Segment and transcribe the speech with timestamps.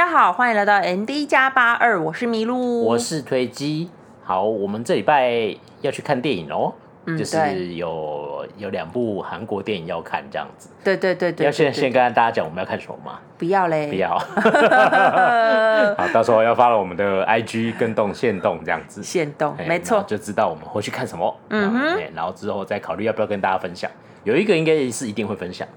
[0.00, 3.90] 家好，欢迎来到 ND 加八二，我是麋鹿，我是推机。
[4.24, 6.72] 好，我们这礼拜要去看电影哦，
[7.04, 10.70] 嗯、就是有有两部韩国电影要看，这样子。
[10.82, 13.20] 对对对对，要先先跟大家讲我们要看什么吗？
[13.36, 14.16] 不要嘞，不要。
[15.98, 21.36] 好，到时候要发了我们的 IG 跟动限动这样子，限动没错，就知道我们会去看什么。
[21.50, 23.90] 嗯哼，然后之后再考虑要不要跟大家分享。
[24.24, 25.68] 有一个应该是一定会分享。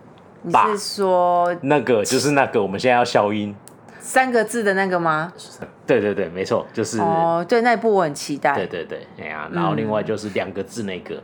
[0.46, 3.56] 你是说那个就是那个我们现在要消音
[4.04, 5.32] 三个字的那个吗？
[5.88, 8.54] 对对对，没错，就是哦，对，那一部我很期待。
[8.54, 11.16] 对对对，哎呀，然后另外就是两个字那个，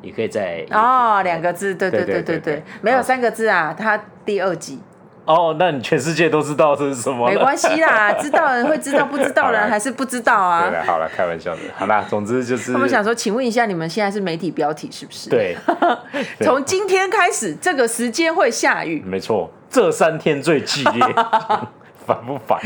[0.00, 4.80] 你可以在哦，两个字，对对对对对，没有三个字啊，它第二集。
[5.24, 7.28] 哦，那你全世界都知道这是什么？
[7.28, 10.68] 没关系啦， 知道人会知道，不知道人还是不知道啊。
[10.68, 12.72] 对，好了，开玩笑的，好啦，总之就是。
[12.72, 15.30] 他们想说，请问一下，你们现在是媒体标题是不是？
[15.30, 15.56] 对。
[16.42, 19.00] 从今天开始，这个时间会下雨。
[19.06, 21.14] 没错，这三天最激烈，
[22.06, 22.58] 烦不烦？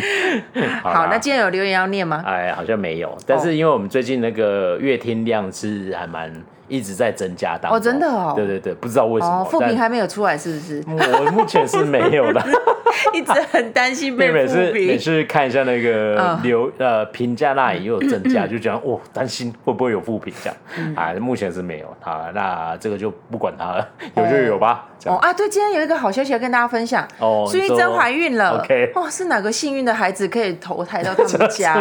[0.83, 2.23] 好，那今天有留言要念吗？
[2.27, 6.33] 哎，好像没有，但是因为我们最近那个月听量是还蛮。
[6.69, 10.83] 一直在增加当中哦，真的哦，对对对，不知道为什么，负评还没有出来，是不是？
[10.89, 12.45] 我目前是没有的，
[13.15, 14.43] 一直很担心被 负评。
[14.43, 21.15] 每次每次看一下那个留呃评价那里又有增加， 就觉得哦，担心会不会有复评这样啊？
[21.21, 24.89] 目前是没有，好，那这个就不管它了，有就有吧。
[24.91, 27.07] 哦啊，对，今天有一个好消息要跟大家分享。
[27.19, 31.75] 哦，苏玉珍怀孕了，OK，哇，是哪个幸运的孩子可以投胎到他们 家？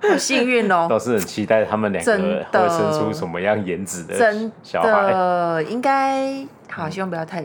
[0.00, 4.16] 好幸运哦， 倒是很期待他们两个会生出什么样颜值的。
[4.16, 5.62] 真的。
[5.64, 7.44] 应该好，希望不要太，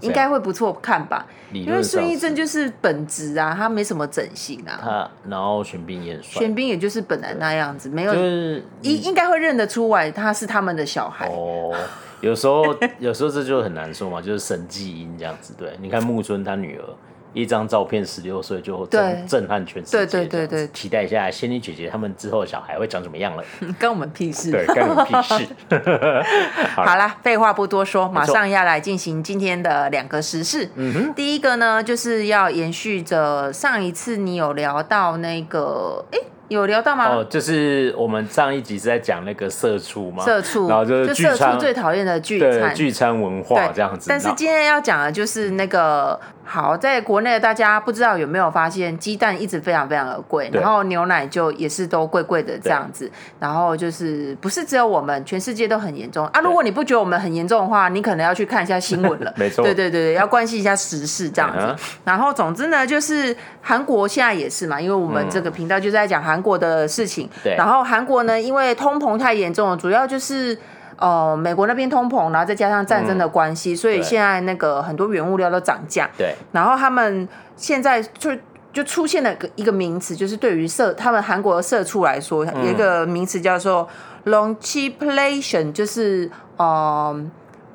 [0.00, 1.24] 应该会不错看吧？
[1.52, 4.78] 因为孙艺珍就是本质啊，他没什么整形啊。
[4.80, 11.26] 他然后玄彬也帅，玄彬也就是本来那样子，没有就是应应该会认得出来他是他们的小孩。
[11.28, 11.74] 哦，
[12.20, 12.64] 有时候
[12.98, 15.54] 有时候这就很难说嘛，就是神迹因这样子。
[15.58, 16.84] 对，你看木村他女儿。
[17.32, 19.98] 一张照片，十六岁就震震撼全世界。
[19.98, 23.44] 对对对对，期待一下仙女姐姐他们之后的小孩会长怎么样了？
[23.78, 24.50] 跟我们屁事。
[24.50, 25.46] 对，跟我们屁事。
[26.74, 30.68] 好啦，废话不多说，马上要来进行今天的两个时事。
[30.74, 36.18] 嗯哼，第一个呢，就是要延续着上一次你有聊到那个，哎。
[36.50, 37.06] 有聊到吗？
[37.06, 44.06] 哦，就是我们上一集是在讲那个社畜嘛，社畜，然后就是社畜最讨厌的聚餐，聚餐文化这样子。
[44.08, 53.08] 但是今天要讲的就是那个，好，在国内大家不知道有没有发现，鸡蛋一直非常非常的贵，然后牛奶就也是都贵贵的这样子。
[53.38, 56.40] 然后就是不是只有我们，全世界都很严重啊。
[56.40, 59.32] 如果你不觉得我们很严重的话，你可能要去看一下新闻了。
[59.38, 61.84] 没错，对对对对，要关心一下时事这样子。
[62.02, 66.39] 然后总之呢，就是韩国现在也是嘛，因为我们这个频道就在讲韩。
[66.40, 70.56] 韩国的事情，对，然后韩国呢，因为通膨太严重了，主要就是
[70.96, 76.08] 呃美国那边通膨，然后再加上战争的关系，嗯、所以现在那个很多原物料都涨价。
[76.16, 78.30] 对，然后他们现在就
[78.72, 83.86] 就出现了一个名词，就是对于社他们韩国的社畜来说，有一个名词叫做
[84.24, 87.14] “longchipulation”，就是呃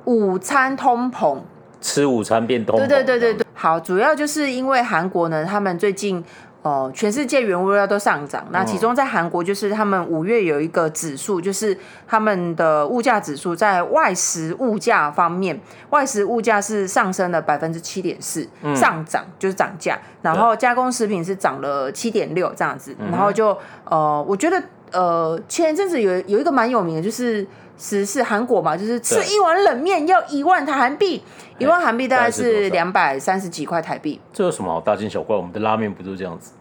[0.05, 1.37] 午餐通膨，
[1.79, 2.79] 吃午餐变通膨。
[2.79, 6.25] 对对对对对，好，主要就是因为韩国呢，他们最近。
[6.65, 11.77] 哦，全世界原物料都上涨，那其中在韩国就是他们五月有一个指数，就是
[12.07, 15.61] 他们的物价指数在外食物价方面，
[15.91, 27.45] 外食物价是上升了百分之七点四，上涨就是涨价，然后加工食品是涨了七点六这样子，然后就呃，我觉得呃前一阵子有有一个蛮有名的，就是。
[27.77, 31.23] 时事韩国嘛，就是吃一碗冷面要一万台韩币，
[31.57, 34.19] 一万韩币大概是两百三十几块台币。
[34.31, 35.35] 这有什么好大惊小怪？
[35.35, 36.51] 我们的拉面不就是这样子？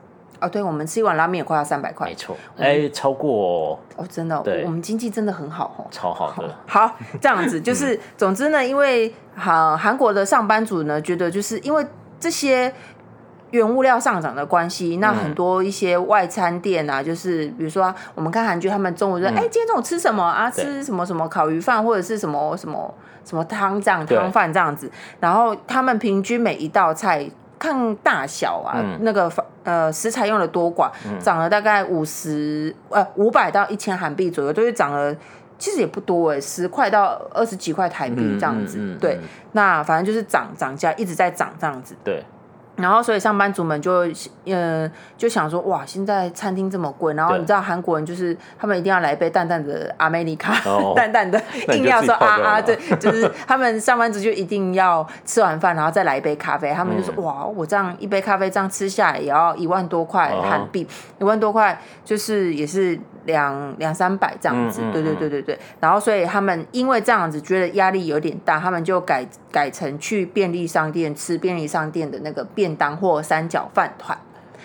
[0.40, 2.36] 哦，对，我们吃一碗拉面也快要三百块，没错。
[2.58, 6.54] 哎，超过哦，哦真的，对，我们经济真的很好哦，超好的。
[6.66, 11.86] 好， 这样子 就是，总之呢，因为好韩国的上班族呢，觉得就是因为
[12.18, 12.72] 这些。
[13.54, 20.50] 原物料上涨的关系，那很多一些外餐店啊，嗯、就是比如说我们看韩剧，他们中午说，哎、嗯，今天中午吃什么啊？
[20.50, 22.92] 吃什么什么烤鱼饭，或者是什么什么
[23.24, 24.90] 什么汤这样汤饭这样子。
[25.20, 27.24] 然后他们平均每一道菜
[27.56, 29.30] 看大小啊，嗯、那个
[29.62, 30.90] 呃食材用的多寡，
[31.20, 35.14] 涨了大概五十呃五百到一千韩币左右，都是涨了，
[35.58, 38.96] 其实也不多哎，十块到二十几块台币这样子。
[39.00, 39.20] 对，
[39.52, 41.94] 那反正就是涨涨价一直在涨这样子。
[42.02, 42.24] 对。
[42.76, 44.04] 然后，所以上班族们就，
[44.46, 50.54] 嗯，就想说，哇，现在餐厅这么贵，然后你知道韩国人就是他们一定要来一杯淡淡的阿美尼卡，
[50.96, 60.86] 淡淡的，硬要说啊啊，对，就是他们上班族就一定要吃完饭，然后再来一杯咖啡，他们就说，哇，我这样一杯咖啡这样吃下来也要一万多块韩币，
[61.20, 65.56] 一万多块就是也是两两三百这样子，对对对对对。
[65.78, 72.64] 然后，所以他们因为这样子觉得压力有点大，他们就改改成去便利商店吃便利商店的那个便。
[72.64, 74.18] 便当或三角饭团，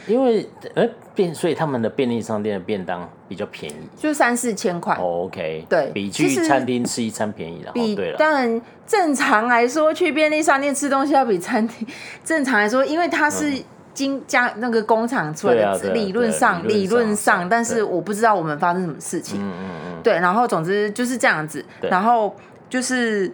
[0.07, 4.95] 因为呃便，所以他们的便利商店的便当比较便宜，就三四千块。
[4.95, 7.73] 哦，OK，对，比去餐厅吃一餐便宜了。
[7.73, 11.85] 比对了，当然正常来说，去便利商店吃东西要比餐厅
[12.23, 13.51] 正常来说，因为它是
[13.93, 19.39] 经加那个工厂出来的，理论上理论上，但是我不知道我们发生什么事情。
[19.41, 20.01] 嗯嗯嗯。
[20.03, 22.35] 对，然后总之就是这样子，然后
[22.69, 23.31] 就是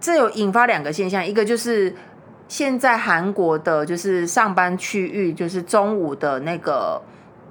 [0.00, 1.94] 这有引发两个现象，一个就是。
[2.48, 7.00] 现在韩国的就是上班区域，就是中午的那个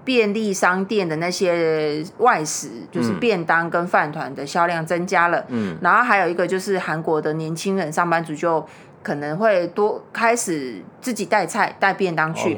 [0.05, 5.43] 便利商店的那些外食，就是便当跟饭团的销量增加了。
[5.47, 8.63] 嗯，然后还有一个就是韩国的年轻人上班族就
[9.01, 12.55] 可能会多开始自己带菜带便当去。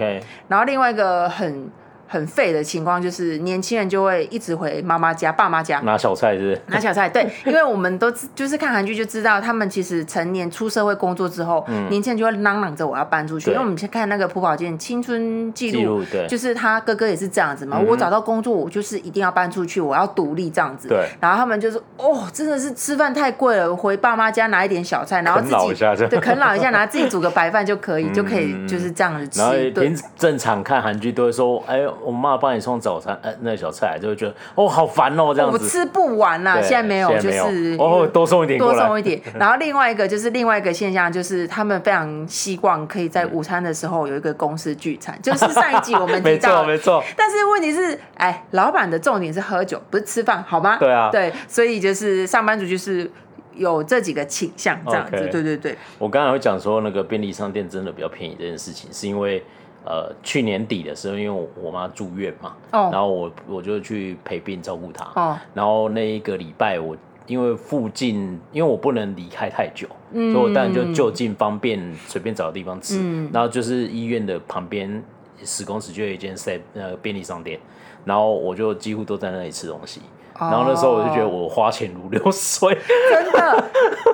[0.47, 1.69] 然后另外一个很。
[2.13, 6.61] 很废的情况就是，年轻人就会一直回妈妈家、爸妈家拿小菜，是是？
[6.67, 13.49] 拿小菜，对，因为我们都就是看韩剧就知道，他们其实成年出社会工作之后，嗯、年轻人就会嚷嚷着我要搬出去。
[13.49, 17.77] 因为我们先看那个朴宝剑青春记录，对，就是他哥哥也是这样子嘛。
[17.79, 20.87] 嗯、我找到工作，我就是一定要搬出去，我要独立这样子。
[20.87, 21.07] 对。
[21.19, 29.39] 然后他们就是哦，真的是吃饭太贵了，回爸妈家拿一点小菜，然后自己对，啃老一下，然后自己煮个白饭就可以，嗯、就可以就是这样子吃。
[29.39, 32.73] 然后平正常看韩剧都会说，哎，我妈帮你送。
[32.83, 35.57] 早餐，呃，那个小菜就会觉得哦，好烦哦，这样子。
[35.57, 39.21] 我吃不完呐，现在没有，就是哦，多送一点，多送一点。
[39.39, 47.03] 然后另外一个就是另外一个现象，就是他们非常希望可以在午餐的时候有一个公司聚餐，就是上一季我们提到， 没错没错。
[47.15, 50.75] 但是问题是，哎，老板的重点是喝酒，不是吃饭，好吗？
[50.77, 53.09] 对啊，对，所以就是上班族就是
[53.55, 55.77] 有这几个倾向这样子，对对对。
[55.99, 59.41] 我刚才会讲说那个便利商店真的比较便宜这件事情，是因为。
[59.85, 62.93] 呃，去年底的时候，因为我我妈住院嘛，oh.
[62.93, 65.35] 然后我我就去陪病照顾她，oh.
[65.53, 66.95] 然后那一个礼拜我
[67.27, 75.03] 因为附近，因为我不能离开太久，嗯、所以我当然就就近方便随便找个地方吃，嗯、然后就是医院的旁边
[75.43, 77.59] 十公尺就有一间 set 呃便利商店，
[78.05, 80.01] 然后我就几乎都在那里吃东西。
[80.39, 82.75] 然后那时候我就觉得我花钱如流水，
[83.11, 83.63] 真的，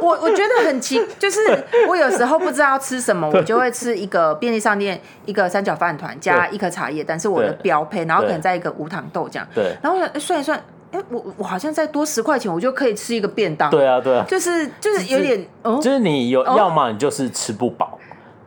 [0.02, 1.40] 我我觉得很奇，就是
[1.88, 10.62] 我有时候不知道要吃什么，我就会吃一个便利商店一个三角饭团加一颗茶叶，但是我的标配，然后可能再一个无糖豆浆，对，然后我算一算，
[10.92, 15.48] 哎，我我好像再多十块钱，我就可以吃一个便当，对啊对啊，就是就是有点，
[15.82, 17.98] 就是你有要么你就是吃不饱，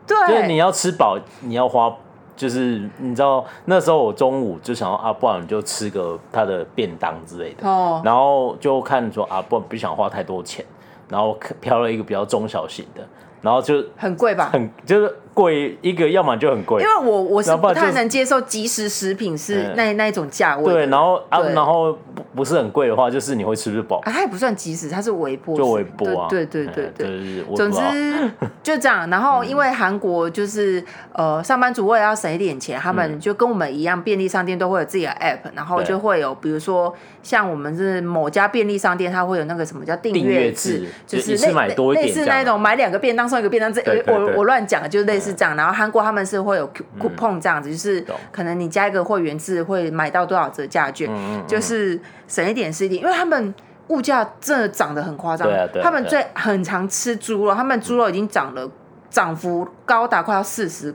[0.06, 1.90] 对，就是你要吃饱，你要花。
[2.36, 8.06] 就是你知道那时候我中午就想要啊，不然就吃个他的便当之类的，oh.
[8.06, 10.64] 然后就看说啊，不不想花太多钱，
[11.08, 13.06] 然后挑了一个比较中小型的，
[13.40, 15.16] 然后就很贵吧，很就是。
[15.34, 16.82] 贵一个，要么就很贵。
[16.82, 20.72] 因为我我是不太能接受即食食品是那那一种价位。
[20.72, 23.98] 对，然后啊，然后不不是很贵的话，就是你会吃不饱。
[24.04, 25.56] 啊，它也不算即食，它是微波。
[25.56, 26.28] 就微波啊。
[26.28, 27.44] 对对对对。
[27.56, 27.80] 总之
[28.62, 29.08] 就这样。
[29.08, 30.84] 然后因为韩国就是
[31.14, 45.21] 呃，上班族为了要省一点钱，他们就跟我们一样，便利商店都会有自己的 app，然后就会有比如说像我们是某家便利商店，它会有那个什么叫订阅制，就是类类似那种买两个便当送一个便当，这我我乱讲，就是类。
[45.22, 53.54] 是这样，然后韩国他们是会有 coupon 这样子，嗯、就是可能你加一个会员制会买到多少折价券，嗯、就是省一点是一点，因为他们
[53.88, 58.68] 物价真的涨得很夸张，对啊对啊、他们最很常吃猪肉，他们猪肉已经涨了，
[59.08, 60.94] 涨幅高达快要四十。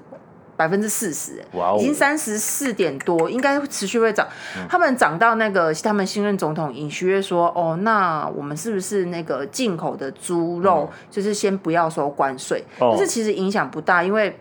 [0.58, 1.34] 百分之四十，
[1.78, 4.28] 已经三十四点多，应该持续会涨。
[4.58, 12.66] 嗯、他们涨到那个，他们新任总统尹锡悦说：“哦，那我们是不是那个进口的猪肉，就是先不要收关税？
[12.82, 14.36] 嗯、但是其实影响不大，因为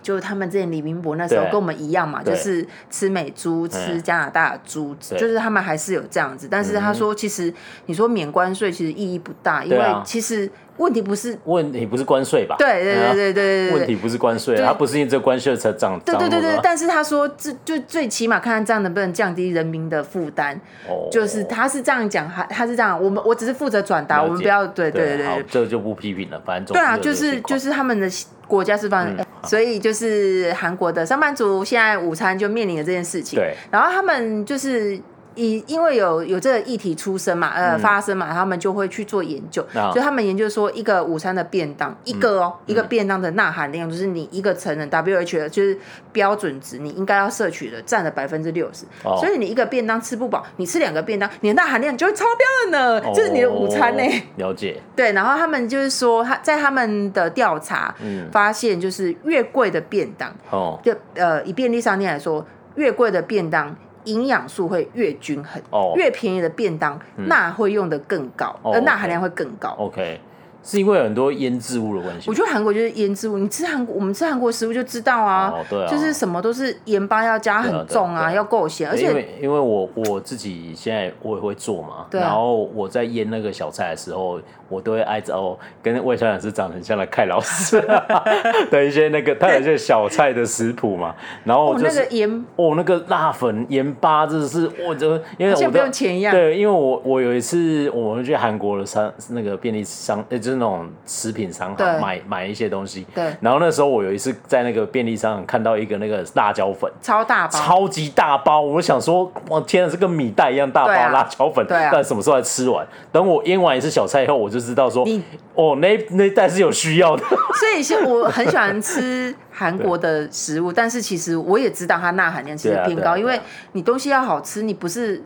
[0.00, 6.48] 就是他们之前李明博那时候跟我们一样嘛，就是吃美猪、吃加拿大的猪，就是他们还是有这样子。
[6.50, 7.52] 但是他说，其实
[7.84, 10.50] 你说免关税，其实意义不大，因为其实。
[10.78, 12.56] 问题不是问题不是关税吧？
[12.58, 15.98] 对对对对对问题不是关税，他不是因为这个关税才涨。
[16.04, 20.60] 对对对对，但是他说这就最起码看看这样能不能降低人民的负担。
[20.88, 25.26] 哦，就是他是这样讲，他他是这样，我们我只是负责转达，我们不要对对对。
[25.26, 28.08] 好，这就不批评了，反正对啊，就是就是他们的
[28.46, 29.08] 国家是方，
[29.44, 33.38] 所以就是韩国的上班族现在午餐就面临了这件事情。
[33.38, 35.00] 对，然后他们就是。
[35.36, 45.78] 以因为有有这个议题出生嘛，呃，发生嘛，他们就会去做研究，所以他们研究说，一个午餐的便当，一个哦，一个便当的钠含量，就是你一个成人 WHO 的就是
[46.12, 54.02] 标准值，你应该要摄取的占了百分之六十，所以你一个便当吃不饱，你吃两个便当，你的钠含量就会超标了呢，就是你的午餐呢。
[54.36, 54.80] 了解。
[54.96, 57.94] 对，然后他们就是说，他在他们的调查
[58.32, 62.44] 发现，就是越贵的便当，哦，就呃，以便利商店来说，
[62.76, 63.76] 越贵的便当。
[64.06, 66.98] 营养素会越均衡，哦，越便宜的便当
[67.28, 69.74] 钠会用的更高，呃钠含量会更高。
[69.78, 70.20] OK，
[70.66, 72.28] 是因为有很多腌制物的关系。
[72.28, 87.80] 我觉得韩国就是腌制物，你吃韩国，我们吃韩国食物就知道啊，哦对啊，就是什么都是盐巴要加很重啊，要够咸，而且因为因为我我自己现在我也会做嘛，然后我在腌那个小菜的时候，我都会按照跟魏校长是长得很像的凯老师
[88.70, 112.86] 的一些那个他有一些小菜的食谱嘛，然后就是那个盐哦那个辣粉盐巴，真的是我就因为我不用钱一样，对，因为我我有一次我们去韩国的商那个便利商，就是那种食品商行买买一些东西，对，然后那时候我有一次在那个便利商行看到一个那个辣椒粉，超大包，超级大包，我想说哇天啊，这跟米袋一样大包辣椒粉，对啊，但什么时候才吃完？
[113.12, 115.06] 等我腌完一次小菜以后，我就知道说
[115.54, 117.22] 哦那那袋是有需要的，
[117.58, 123.40] 所以是我很喜欢吃韩国的食物， 但是其实我也知道它钠含量其实偏高，因为
[123.72, 125.22] 你东西要好吃，你不是。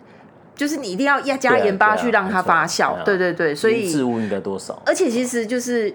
[0.61, 4.79] 就是你一定要要加盐巴去让它发酵，对对对，所以腌制物应该多少？
[4.85, 5.91] 而且其实就是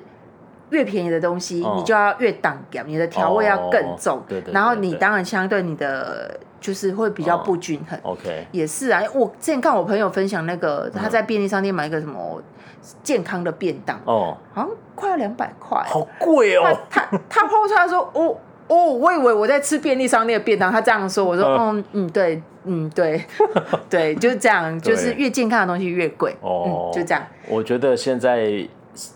[0.72, 4.52] 越便宜的东西，你就要越挡掉，你的调味要更重，对对。
[4.52, 8.00] 然后你当然相对你的就是会比较不均衡。
[8.02, 12.42] OK，也是啊，我之前看我朋友分享那个他在便利商店买一个什么
[13.04, 16.64] 健康的便当，哦，好像快要两百块，好贵哦。
[16.90, 18.36] 他他他 po 出来说哦。
[18.68, 23.24] 哦，我以为我在吃便利商店的便当，他这样说，我说，嗯嗯，对，嗯对，
[23.90, 27.24] 对， 就是这样，就是越健康的东西越贵，哦、嗯，就这样。
[27.48, 28.68] 我觉得现在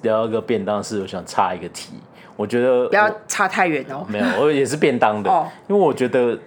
[0.02, 1.94] 聊一个便当是，我想插一个题，
[2.36, 4.06] 我觉得不要差太远哦。
[4.08, 6.38] 没有，我也是便当的，哦、因为我觉得，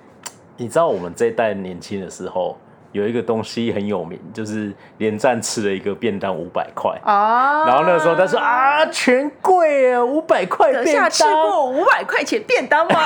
[0.56, 2.56] 你知道我们这一代年轻的时候。
[2.92, 11.10] 有一个东西很有名，就是连战吃了一个便当五百块啊，然后那个时候他说啊，全贵啊，五百块便当。
[11.10, 13.00] 吃过五百块钱便当吗？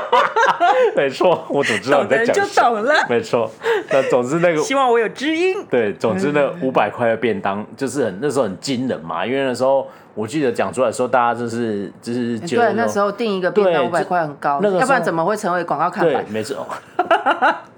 [0.94, 2.94] 没错，我总知道你在讲就懂了。
[3.08, 3.50] 没错，
[3.90, 5.56] 那总之那个 希望我有知音。
[5.70, 16.24] 对，总之那五百块的便当就是很那时候很惊人嘛，因为那时候我记得讲出来的时候，大家就是就是觉得对那时候订一个便当五百块很高，那个要不然怎么会成为广告看板？
[16.24, 16.66] 对，没错。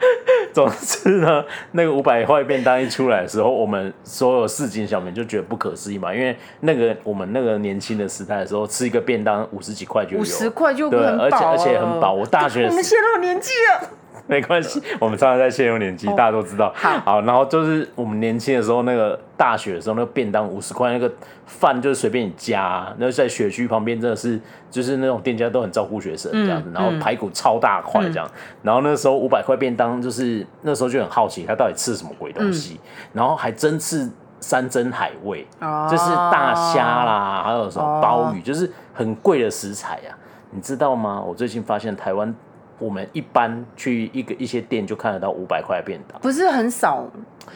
[0.52, 12.12] 总之呢，那个五百块便当一出来的时候，我们所有市井小民就觉得不可思议嘛，因为那个我们那个年轻的时代的时候，吃一个便当五十几块就有，五十块就对，而且而且很饱。
[12.12, 13.90] 我大学我们泄露年纪了。
[14.30, 16.70] 没关系，我们常常在泄露年纪，大家都知道。
[16.76, 21.10] 好，然后就是我们年轻的时候，那个大学的时候，那个便当五十块，那个
[21.46, 22.86] 饭就是随便你加。
[22.98, 24.38] 那在学区旁边，真的是
[24.70, 26.70] 就是那种店家都很照顾学生这样子。
[26.74, 28.30] 然后排骨超大块这样。
[28.62, 32.78] 然后那时候五百块便当，就是那时候就很好奇，他到底吃什么鬼东西。
[33.14, 34.06] 然后还真吃
[34.40, 35.46] 山珍海味，
[35.90, 40.14] 就是大虾啦，还有什么鲍鱼，就是很贵的食材呀。
[40.50, 41.22] 你知道吗？
[41.26, 42.34] 我最近发现台湾。
[42.78, 47.04] 我们一般去一个一些店就看得到五百块便当，不是很少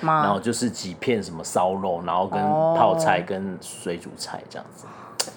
[0.00, 0.22] 吗？
[0.22, 4.86] 然后就是几片什么烧肉，然后跟泡菜跟水煮菜这样子，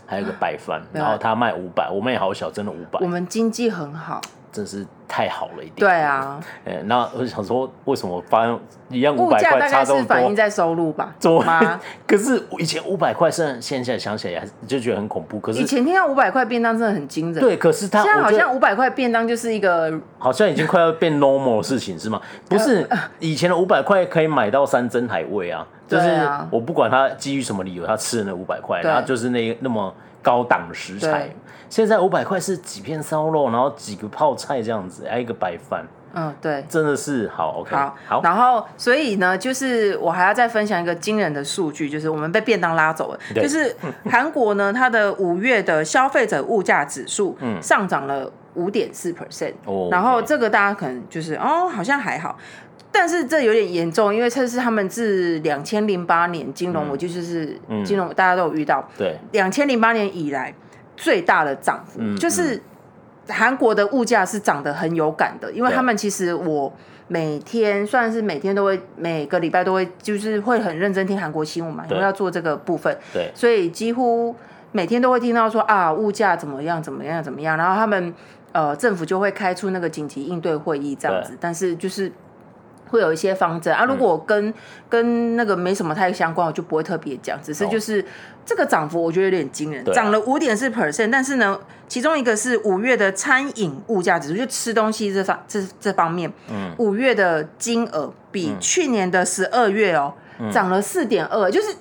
[0.06, 3.00] 还有个白饭，然后他卖五百，我们也好小，真的五百。
[3.02, 4.22] 我们经济很好。
[4.56, 5.74] 真是太好了一点。
[5.78, 8.60] 对啊，哎， 那我就想说，为什么发现
[8.90, 10.08] 一样五百块差这么多？
[10.08, 11.14] 反映在收入吧？
[11.20, 11.80] 怎么？
[12.08, 15.40] 可是以前五百块，虽然现在想起来还是就觉得很恐怖。
[15.40, 17.42] 可是以前听到五百块便当真的很惊人。
[17.42, 22.22] 对，可是他现在好像五百块便当就是一个，好像已经快要变 normal 的事情是 吗？
[22.48, 22.88] 不是，
[23.20, 31.30] 以前的五百块可以买到山珍海味啊，就是我不管他基于什么理由，他吃了那五百块，然后就是那那么高档的食材。
[31.70, 35.86] 现在五百块是几片烧肉，然后几个泡菜这样子，还有一个白饭。
[36.18, 37.76] 嗯，对，真的是好 OK。
[37.76, 43.20] 好，好，然后所以呢，就是我还要再分享一个惊人的数据，就是我们被便当拉走了。
[43.34, 43.76] 对就是
[44.10, 49.56] 韩国呢，它的五月的消费者物价指数上涨了五点四 percent。
[49.66, 49.90] 哦。
[49.92, 52.38] 然后这个大家可能就是哦，好像还好，
[52.94, 58.88] 但是这有点严重，因为这是他们自两千零八年金融，我就是是金融，大家都有遇到。
[58.98, 59.20] 对。
[59.34, 60.54] 两千零八年以来。
[60.96, 62.62] 最大的涨幅，就是
[63.28, 66.72] 韩国的物价是涨得很有感的，因为他们其实我
[67.08, 74.36] 每天算是每天都会每个礼拜都会就是会很认真听韩国新闻嘛，因为要做这个部分，对，所以几乎
[74.72, 78.14] 每天都会听到说啊物价怎么样怎么样怎么样，然后他们
[78.52, 82.12] 呃政府就会开出那个紧急应对会议这样子，但是就是。
[82.96, 83.74] 会有一些方针。
[83.74, 84.54] 啊，如果跟、嗯、
[84.90, 87.38] 跟那个没什么太相关，我就不会特别讲。
[87.44, 88.06] 只是就是、哦、
[88.46, 91.10] 这个涨幅，我觉得有点惊人，涨、啊、了五点四 percent。
[91.10, 101.76] 但是呢，其中一个是五月的餐饮物价指数，就吃东西这方这这方面，嗯，五月的金额比去年的十二月哦、喔，涨、嗯、了四点二，就是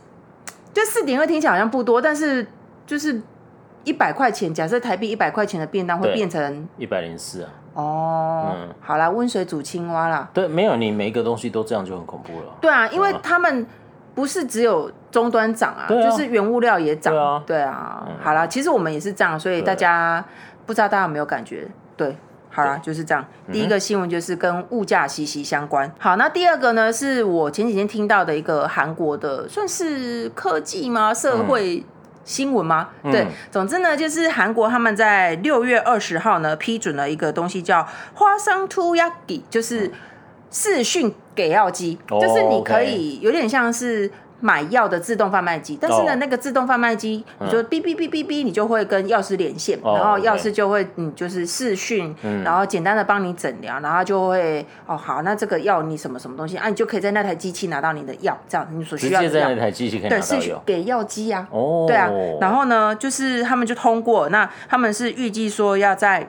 [0.73, 2.47] 就四点二听起来好像不多，但是
[2.87, 3.21] 就是
[3.85, 7.51] 一百块钱，假设台币一百块钱的便当会变成一百零四啊。
[7.75, 10.29] 哦，嗯，好啦，温水煮青蛙啦。
[10.33, 12.53] 对，没有你每一个东西都这样就很恐怖了。
[12.61, 13.67] 对啊，因为他们
[14.15, 17.13] 不是只有终端涨啊，啊就是原物料也涨。
[17.13, 18.05] 对啊，对啊。
[18.07, 20.25] 嗯、好啦，其实我们也是这样，所以大家
[20.65, 21.67] 不知道大家有没有感觉？
[21.97, 22.17] 对，
[22.51, 23.25] 好啦，就是这样。
[23.51, 25.93] 第一个新闻就是跟物价息息相关。
[25.99, 31.13] 好，那第二个呢，是我前几天听到的一个韩国的，算是科技吗？
[31.13, 31.85] 社会。
[32.25, 32.89] 新闻吗？
[33.03, 39.91] 对总之呢就是韩国他们在六月二十号呢批准了一个东西叫花生 to y a k i 就是
[40.51, 44.11] 视讯给药机就是你可以有点像是
[44.41, 46.17] 买药的自动贩卖机，但是呢，oh.
[46.17, 60.41] 那个自动贩卖机，你就哔哔哔哔哔，你就会跟药师连线，oh, 然后药师就会，嗯，就是视讯，嗯、然后简单的帮你诊疗，然后就会，哦，好，那这个药你什么什么东西啊，你就可以在那台机器拿到你的药，这样你所需要的接在那台机器可以拿到药。
[60.41, 61.49] 对，是给药机啊。
[61.51, 61.59] 哦。
[61.59, 61.89] Oh.
[61.89, 62.11] 对啊，
[62.41, 66.29] 然后呢，就是他们就通过，那他们是预计说要在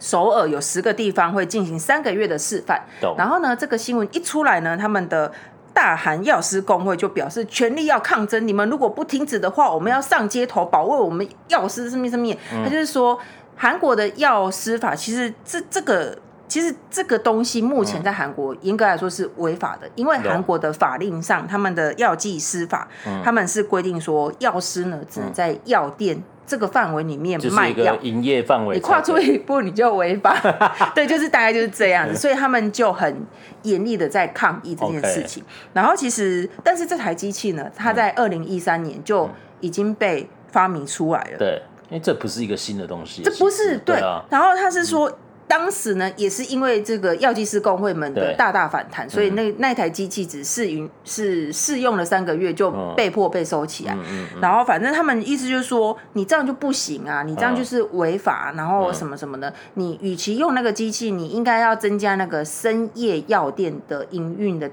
[0.00, 2.82] 首尔有十个地方会进行三个月的示范。
[3.00, 5.30] 懂然后呢，这个新闻一出来呢，他们的。
[5.80, 12.30] 大韩药师工会就表示全力要抗争，你们如果不停止的话，我们要上街头保卫我们药师什么什么。
[12.62, 13.18] 他就是说，
[13.56, 16.14] 韩国的药师法其实这这个
[16.46, 22.86] 其实这个东西目前在韩国严格来说是违法的，因为韩国的法令上，他们的药剂师法
[23.24, 26.22] 他们是规定说，药师呢只能在药店。
[26.50, 30.36] 这个范围里面卖药，营业范围，你跨出一步你就违法。
[30.96, 33.24] 对，就是大概就是这样子，所以他们就很
[33.62, 35.44] 严厉的在抗议这件事情。
[35.72, 39.30] 然后其实，但是这台机器呢，它在二零一三年就
[39.60, 41.38] 已经被发明出来了。
[41.38, 44.00] 对，因为这不是一个新的东西，这不是对。
[44.28, 45.08] 然后他是说。
[45.50, 53.96] 当时呢，也是因为这个药剂师工会们的大大反弹，所以那那台机器只试运是试用了三个月，就被迫被收起来。
[54.40, 59.52] 然后反正他们意思就是说，你这样就不行啊，你这样就是违法，嗯、然后什么什么的。
[59.74, 64.70] 你与其用那个机器，你应该要增加那个深夜药店的营运的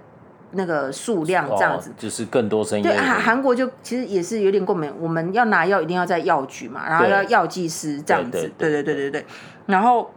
[0.51, 2.83] 那个数量，这样子、哦、就是更多生意。
[2.83, 8.51] 对，韩国就其实也是有点共鸣，我们要拿药一定要在药局嘛，然后要药剂师这样子。
[8.59, 9.25] 对对对对对对，
[9.65, 10.11] 然后。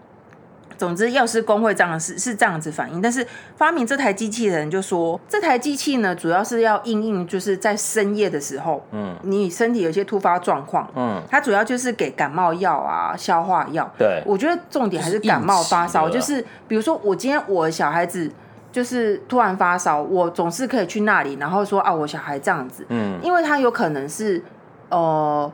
[0.80, 13.86] 总之，药师工会这样是是这样子反应，但是发明这台机器的人就说，这台机器呢，主要是要应应就是在深夜的时候，嗯，你身体有些突发状况，嗯，它主要就是给感冒药啊、消化药。
[13.98, 18.32] 对，我觉得重点还是感冒发烧，就是比如说我今天我小孩子
[18.72, 24.42] 就是突然发烧，我总是可以去那里，然后说啊，我小孩这样子，嗯，因为他有可能是
[24.88, 25.52] 呃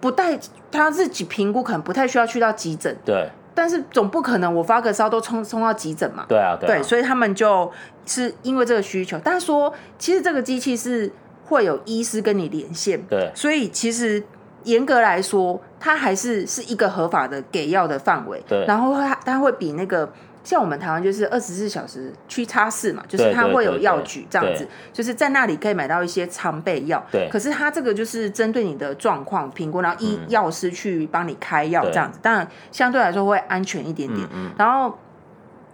[0.00, 0.38] 不太
[0.72, 3.28] 他自己评估，可能不太需要去到急诊，对。
[3.54, 6.24] 但是总不可能我发个烧都冲冲到急诊嘛？
[6.28, 7.70] 对啊，对，啊对，所以他们就
[8.04, 9.18] 是因为这个需求。
[9.22, 11.10] 但是说，其实这个机器是
[11.46, 14.22] 会有医师跟你连线，对，所以其实
[14.64, 18.42] 严格来说，它还是是一个合法的给药的范围。
[18.48, 20.12] 对，然后它它会比那个。
[20.44, 27.02] 像我们台湾就是二十四小时屈臣氏嘛，就是它会有药局这样子，就是在那里可以买到一些常备药。
[27.10, 34.28] 对，可是它这个就是针对你的状况评估，然后医药师去帮你开药这样子，当然相对来说会安全一点点。
[34.58, 34.98] 然后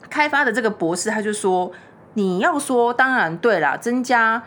[0.09, 1.73] 开发的这个博士他就说，
[2.15, 4.41] 你要说当然对啦，增加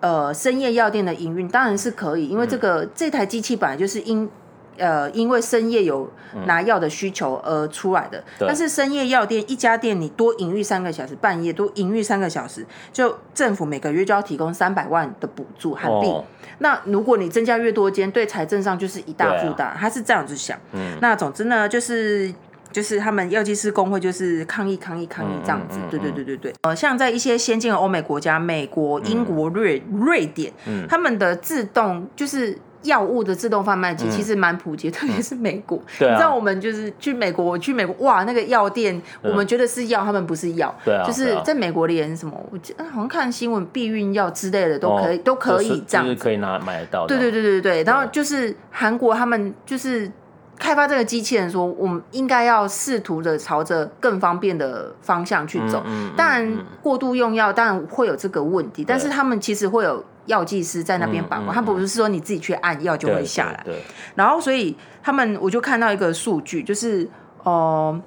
[0.00, 4.30] 呃深夜药店的营运当然是可以，因为这个这台机器本来就是因。
[4.78, 6.10] 呃，因为深夜有
[6.46, 16.06] 拿药的需求而出来的，嗯、但是深夜药店一家店你多营运三个小时，半夜多营运三个小时，就政府每个月就要提供三百万的补助韩币。
[16.08, 16.24] 哦、
[16.58, 19.68] 那如果你增加越多间，对财政上就是一大负担。
[19.68, 20.58] 啊、他是这样子想。
[20.72, 22.32] 嗯、那总之呢，就是
[22.70, 25.78] 就是他们药剂师工会就是抗议抗议抗议这样子。
[25.78, 26.54] 嗯嗯嗯嗯、对对对对对。
[26.62, 32.58] 呃，像在一些先进的欧美国家，美国、英国、瑞瑞典，嗯、他们的自动就是。
[32.86, 35.78] 药物的自动贩卖机其实蛮普及，特别是美国。
[36.00, 40.74] 你知道，我们就是去美国，我去美国，哇，那个药店，我们觉得是药，他们不是药。
[40.84, 41.04] 对啊。
[41.06, 46.06] 就是在美国连什么，我记得好像看新闻，避孕药之类的都可以，都可以这样。
[46.06, 47.06] 就是可以拿买得到。
[47.06, 47.82] 对对对对对。
[47.84, 50.10] 然后就是韩国他们就是
[50.58, 55.82] 开发这个机器人，说我们应该要试图的朝着更方便的方向去走。
[56.16, 60.04] 当然，过度用药当然会有这个问题，但是他们其实会有。
[60.26, 63.62] 药剂师在那边把关，他不是说你自己去按药就会下来。
[63.64, 63.82] 对，
[64.14, 67.08] 然后所以他们我就看到一个数据，就是
[67.42, 68.00] 呃，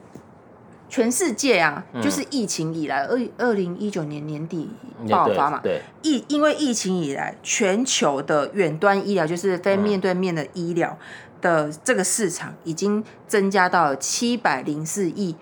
[0.88, 4.70] 全世界啊，就是疫情以来，二二零一九年年底
[5.10, 10.98] 爆发嘛，对，疫因为疫情以来，全球的远端医疗就是非面对面的医疗
[11.42, 15.36] 的这个市场已经增加到了七百零四亿。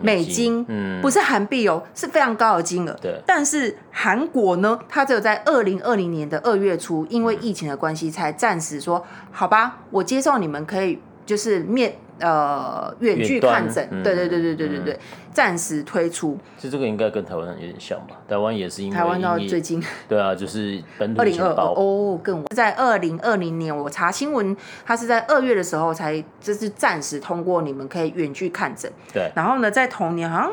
[0.00, 2.96] 美金，嗯，不是韩币哦，是非常高的金额。
[3.00, 14.98] 对，但是韩国呢，它只有在二零二零年的二月初，因为疫情的关系，才暂时说好吧，我接受你们可以就是面呃远距看诊，嗯、对对对对对对对，
[15.32, 16.38] 暂、嗯、时推出。
[16.56, 18.16] 其实这个应该跟台湾有点像吧？
[18.26, 24.56] 台湾也是因为台湾到最近，对啊，就是本土二零二二哦，更在二零二零年，我查新闻，
[24.86, 28.90] 它是在二月的时候才就是暂时通过，你们可以远距看诊。
[29.12, 30.50] 对，然后呢，在同年好像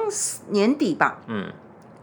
[0.50, 1.46] 年底吧，嗯。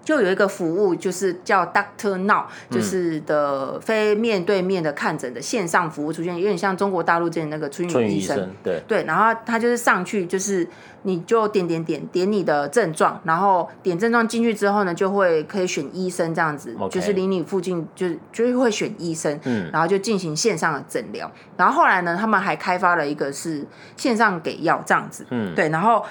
[0.06, 8.80] 就有一个服务，就是叫 Doctor Now，就是的非面对面的看诊的线上服务出现，有点像中国大陆这边那个春雨医生，对。
[8.86, 10.64] 对，然后他就是上去，就是
[11.02, 23.66] 你就点点点点你的症状，然后点症状进去之后呢，就会可以选医生这样子.就是离你附近就就会选医生，嗯，然后就进行线上的诊疗，然后后来呢，他们还开发了一个是
[23.96, 26.04] 线上给药这样子，嗯，对，然后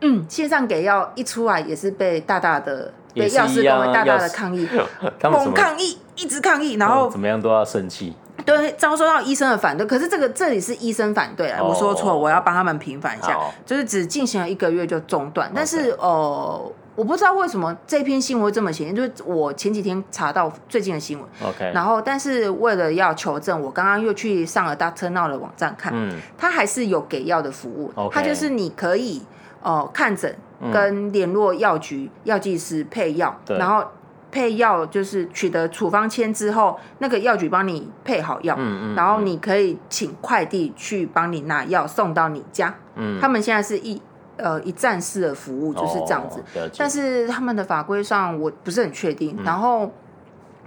[0.00, 2.92] 嗯，线上给药一出来也是被大大的。
[3.14, 4.68] 被药师公会大大的抗议，
[5.22, 9.86] 猛抗议，一直抗议，然后、嗯、怎么样都要生气，对，遭受到医生的反对。
[9.86, 15.50] 可是这个这里是医生反对啊，哦、我说错，我要帮他们平反一下，好就是只进行了一个月就中断。
[15.54, 29.22] 但是.呃，我不知道为什么这篇新闻会这么写，就是我前几天查到最近的新闻，OK，然后但是为了要求证，我刚刚又去上了 Doctor Now 的网站看，嗯，他还是有给药的服务，他.就是你可以
[29.62, 30.36] 哦、呃、看诊。
[30.70, 33.84] 跟联络药局药剂师配药，然后
[34.30, 42.74] 配药就是取得处方签之后，那个药局帮你配好药，嗯嗯，然后你可以请快递去帮你拿药送到你家。
[42.94, 44.00] 嗯，他们现在是一
[44.38, 46.40] 呃一站式的服务，就是这样子。
[46.54, 49.36] 哦、但是他们的法规上我不是很确定。
[49.38, 49.92] 嗯、然后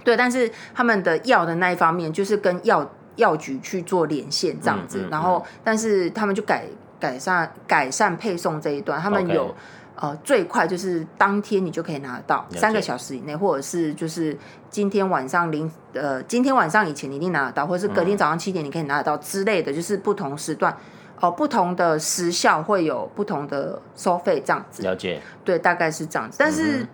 [0.04, 5.00] 对，但是他们的药的那一方面就是跟药药局去做连线这样子。
[5.00, 6.66] 嗯嗯嗯、然后但是他们就改
[7.00, 9.52] 改善改善配送这一段，他们有。
[9.98, 14.36] 呃，最快就是当天你就可以拿得到，三个小时以内，或者是就是
[14.68, 20.76] 今天晚上零呃，今天晚上以前你一定拿得到，或者是隔天早上七点你可以拿得到之类的，就是不同时段
[21.18, 24.82] 哦，不同的时效会有不同的收费这样子。
[24.82, 26.36] 了解，对，大概是这样子。
[26.38, 26.86] 但是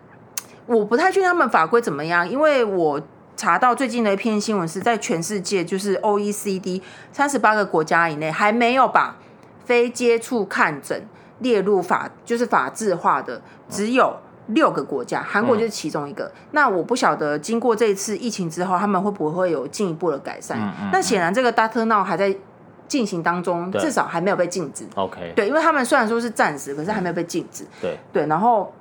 [0.67, 3.03] 我不太确定他们法规怎么样，因为我
[3.37, 9.17] 查到最近的一篇新闻是在全世界就是 OECD 三十八个国家以内还没有把
[9.65, 11.05] 非接触看诊。
[11.43, 14.17] 列入法就是法制化的只有
[14.49, 16.25] 六个国家，韩国就是其中一个。
[16.25, 20.57] 嗯、那我不晓得经过这一次疫情之后，他们会不会有进一步的改善？
[20.57, 22.35] 嗯嗯、那显然这个 Doctor Now 还在
[22.89, 24.85] 进行当中，至少还没有被禁止。
[24.97, 27.65] OK，对，因为他们虽然说是暂时，可是还没有被禁止。
[27.81, 28.73] 对对，然后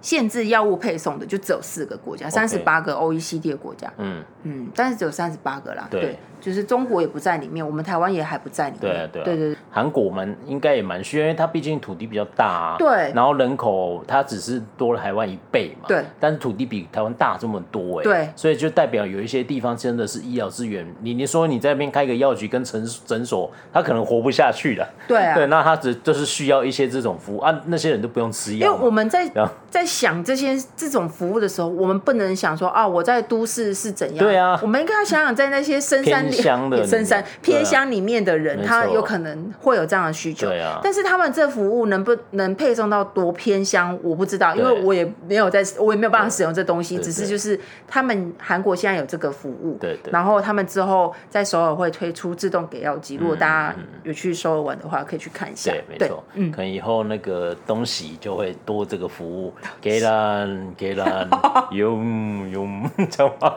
[0.00, 3.92] 限制药物配送的就只有四个国家，三十八个 OECD 的国家。
[3.98, 5.86] 嗯嗯，但是只有三十八个啦。
[5.90, 6.00] 对。
[6.00, 8.80] 对就是中国也不在里面，我们台湾也还不在里面。
[8.80, 9.56] 对啊，对啊，对对对。
[9.70, 12.76] 韩国蛮应该也蛮需要，因为它毕竟土地比较大啊。
[12.78, 13.12] 对。
[13.14, 15.86] 然后人口它只是多了台湾一倍嘛。
[15.88, 16.04] 对。
[16.20, 18.04] 但是土地比台湾大这么多哎。
[18.04, 18.28] 对。
[18.36, 24.88] 所以就代表有一些地方真的是医疗资源，你你说你在那边开个药局跟诊诊所，他可能活不下去了。
[25.06, 25.34] 对啊。
[25.34, 28.66] 对，那他只就是需要一些这种服务啊，那些人都不用吃药。
[28.66, 29.30] 因为我们在
[29.70, 34.24] 在想这些这种服务的时候，我们不能想说啊，我在都市是怎样。
[34.24, 34.58] 对啊。
[34.62, 37.24] 我们应该要想想在那些深山里乡的深山。
[37.42, 40.46] 偏乡里面的人，他有可能会有这样的需求。
[40.46, 46.98] 对啊，但是他们这服务能不能配送到多偏乡，我不知道，因为我也没有在，我也没有办法使用这东西。
[46.98, 50.12] 只是就是他们韩国现在有这个服务，对对。
[50.12, 55.70] 然后他们之后在首尔会推出自动给药机，如果大家有去首尔玩的话，可以去看一下。
[55.70, 56.24] 对，没错。
[56.34, 61.30] 嗯，可能以后那个东西就会多这个服务， 给人给人
[61.70, 63.54] 用 用， 知道吗？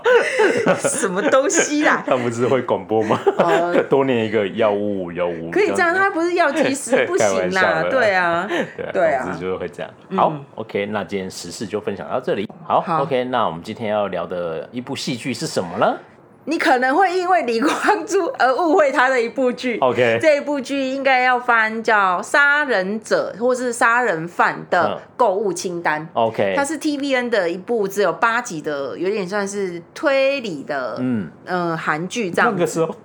[0.77, 2.03] 什么东西啦？
[2.05, 3.19] 他不是会广播吗？
[3.89, 8.47] 多念一个药物，药物可以这样，他不是药剂师 不行啦， 对啊，
[8.93, 9.91] 对啊，就会这样。
[10.15, 12.47] 好，OK，那今天时事就分享到这里。
[12.65, 15.97] 好，OK，那我们今天要聊的一部戏剧是什么呢？
[16.45, 17.71] 你可能会因为李光
[18.05, 19.77] 洙而误会他的一部剧。
[19.79, 26.01] OK，这一部剧应该要翻叫《杀人者》或是《杀人犯的购物清单》。
[26.13, 32.51] OK，它是 TVN 的一部只有八集的，有点算是推理的，嗯嗯，韩剧这样。
[32.51, 32.95] 那个时候。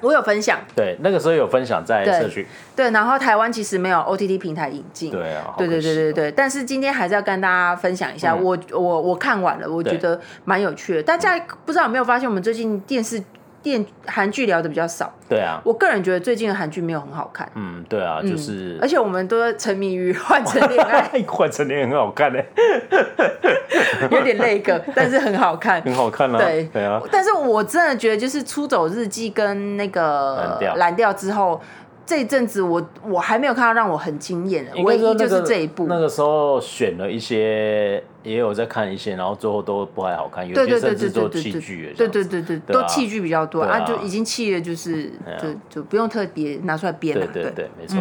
[0.00, 13.22] 我有分享，对，那个时候有分享在社区，对，然后台湾其实没有 OTT 平台引进，对啊，对对对对对，但是今天还是要跟大家分享一下，我我我看完了，我觉得蛮有趣的，大家不知道有没有发现，我们最近电视。
[13.66, 22.46] 电韩剧聊的比较少，对啊，我个人觉得最近的韩剧没有很好看，嗯，对啊，就是，而且我们都沉迷于《换乘恋爱》，《换乘恋爱》很好看嘞，
[24.08, 31.60] 有点那个，但是很好看，很好看啊，对对啊，但是我真的觉得就是《出走日记》跟那个蓝调蓝调之后。
[32.06, 35.86] 这一阵子我我还没有看到让我很惊艳的，唯一就是这一部。
[35.88, 41.94] 那个时候选了一些，也有在看一些，然后最后都不太好看，有些甚至都弃剧了。
[41.96, 47.26] 对对对对，都弃剧比较多啊，就已经弃了，就是就就不用特别拿出来编了。
[47.26, 47.98] 对对对，没错。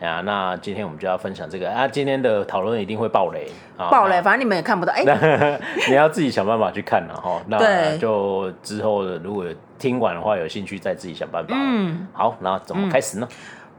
[0.00, 3.46] 啊，那今天我们就要分享这个啊，今天的讨论一定会爆雷，
[3.78, 5.02] 爆雷，反正你们也看不到，哎，
[5.88, 7.40] 你要自己想办法去看了哈。
[7.46, 9.46] 那就之后如果
[9.84, 11.54] 听完的话，有兴趣再自己想办法。
[11.54, 13.28] 嗯，好，那怎么开始呢？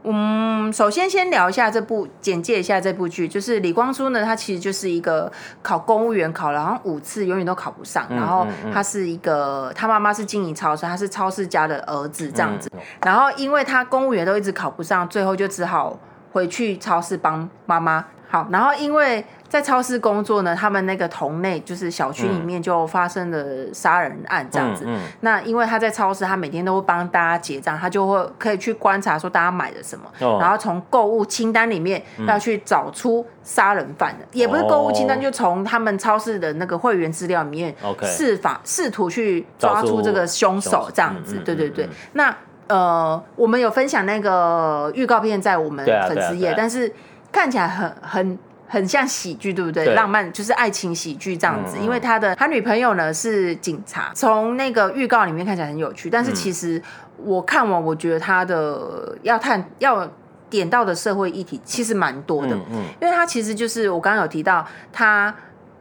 [0.04, 5.32] 嗯，首先先聊一下这部，简介一下这部剧，就是李光洙呢，他其实就是一个
[5.64, 8.06] 考公务员考了好像五次，永远都考不上。
[8.08, 12.70] 然后他是一个，他妈妈是经营超市，他是超市家的儿子这样子。
[13.04, 15.98] 然后因为他公务员都一直考不上，最后就只好
[16.30, 18.04] 回去超市帮妈妈。
[18.28, 19.24] 好，然后因为。
[19.48, 24.84] 在超市工作呢，他们那个同类就是小区里面就发生了杀人案这样子。
[24.86, 41.36] 嗯嗯、那因为他在超市，他每天都会帮大家结账，他就会可以去观察说大家买了什么，哦、然后从购物清单里面要去找出杀人犯的，嗯、也不是购物清单，哦、就从他们超市的那个会员资料里面试法试图去抓出这个凶手这样子。
[41.44, 41.88] 对对对。
[42.14, 46.92] 那呃，我们有分享那个预告片在我们粉丝页，但是
[47.30, 48.38] 看起来很很。
[48.68, 49.84] 很像喜剧，对不对？
[49.84, 51.76] 对，浪漫就是爱情喜剧这样子。
[51.78, 56.82] 因为他的他女朋友呢是警察，从那个预告里面看起来很有趣，但是其实
[57.16, 60.10] 我看完，我觉得他的要探要
[60.50, 62.54] 点到的社会议题其实蛮多的。
[62.54, 65.34] 嗯，嗯，因为他其实就是我刚刚有提到他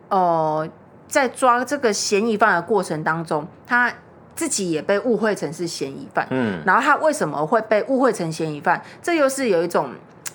[0.10, 0.68] 呃
[1.08, 3.92] 在抓这个嫌疑犯的过程当中，他
[4.36, 6.28] 自己也被误会成是嫌疑犯。
[6.30, 8.82] 嗯，然后他为什么会被误会成嫌疑犯？
[9.02, 9.90] 这又是有一种。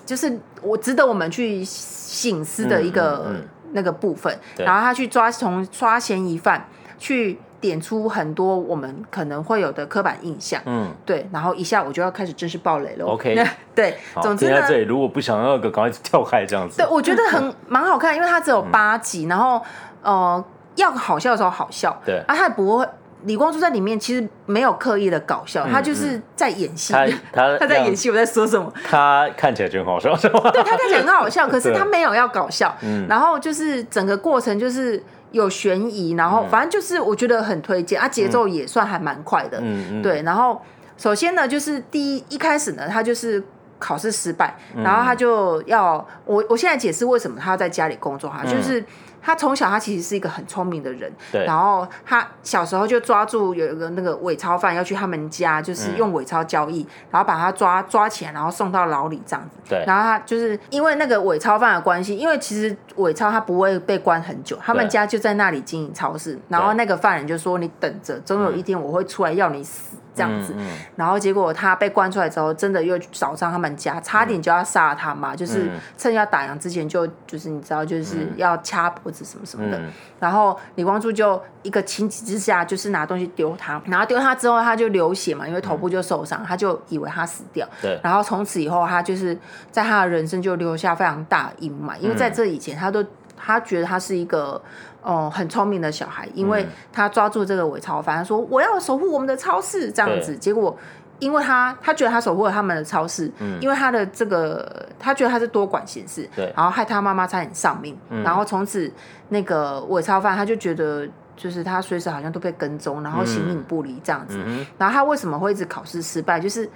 [0.05, 3.35] 就是我值得我们去醒思的一个
[3.73, 13.35] 那个部分，然后他去抓从抓嫌疑犯，去点出很多我们可能会有的刻板印象，嗯，对，然后一下我就要开始正式爆雷了，OK，
[13.75, 19.61] 对，总之呢，这里如果不想那个赶快跳开这样子，对，我觉得很 蛮好看，因为它只有八集，然后
[20.01, 20.43] 呃，
[20.75, 22.87] 要好笑的时候好笑，对，啊，他也不会。
[23.23, 26.93] 李光洙在里面其实没有刻意的搞笑，他就是在演戏。
[27.31, 28.71] 他他在演戏，我在说什么？
[28.83, 30.49] 他看起来就很好笑，是吗？
[30.51, 32.75] 对，他看起来很好笑，可是他没有要搞笑。
[33.07, 39.59] 然后就是整个过程就是有悬疑，然后反正就是我觉得很推荐啊，节奏也算还蛮快的。
[39.61, 40.21] 嗯对。
[40.23, 40.61] 然后
[40.97, 43.43] 首先呢，就是第一一开始呢，他就是
[43.77, 48.83] 考试失败，然后他就要我我现在解释为什么他要在家里工作哈，就是。
[49.21, 51.11] 他从小，他其实是一个很聪明的人。
[51.31, 51.45] 对。
[51.45, 59.57] 然后他小时候就抓住有一个那个伪钞犯要去他们家，就是用伪钞交易，嗯、然后把他抓抓起来，然后送到牢里这样子。
[59.69, 59.83] 对。
[59.85, 66.33] 然后他就是因为那个伪钞犯的关系，因为其实伪钞他不会被关很久，他们家就在那里经营超市。
[66.33, 79.77] 对然后那个犯人就说：“你等着，总有一天我会出来要你死。”这样子，嗯嗯、然后结果他被关出来之后，真的又找上他们家，差点就要杀他嘛，嗯、就是趁要打烊之前就就是你知道就是要掐脖子什么什么的。
[79.77, 87.67] 嗯、然后李光洙就一个情急之下，就是拿东西丢他，然后丢他之后他就流血嘛，因为头部就受伤，嗯、他就以为他死掉。
[87.81, 87.99] 对。
[88.03, 89.37] 然后从此以后，他就是
[89.71, 93.03] 在他的人生就留下非常大阴霾，因为在这以前他都
[93.37, 94.61] 他觉得他是一个。
[95.01, 100.37] 哦，很聪明的小孩，因为他抓住这个伪钞犯，他说我要守护我们的超市这样子。
[100.37, 100.77] 结果，
[101.19, 107.97] 因为他他觉得他守护了他们的超市，嗯、因为他的这个他觉得他是多管闲事，对然后害他妈妈差点丧命。
[108.09, 108.91] 嗯、然后从此
[109.29, 114.39] 那个伪钞犯他就觉得，就是他随时好像都被跟踪，然后形影不离这样子。
[114.45, 116.39] 嗯、然后他为什么会一直考试失败？
[116.39, 116.69] 就是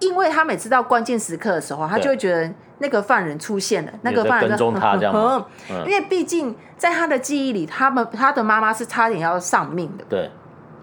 [0.00, 2.52] 因为他每次到关键时刻的时候，他就会觉得。
[2.78, 5.46] 那个犯人出现了，那个犯人跟踪他这样，
[5.86, 10.30] 因为毕竟在他的记忆里，他们他的妈妈是差点要丧命的，对，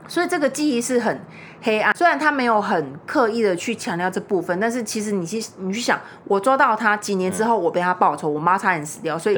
[0.07, 1.21] 所以这个记忆是很
[1.61, 1.95] 黑暗。
[1.95, 9.37] 虽然他没有很刻意的去强调这部分，但是其实你去你去想，我抓到他几年之后，我被他报仇，我妈差点死掉，所以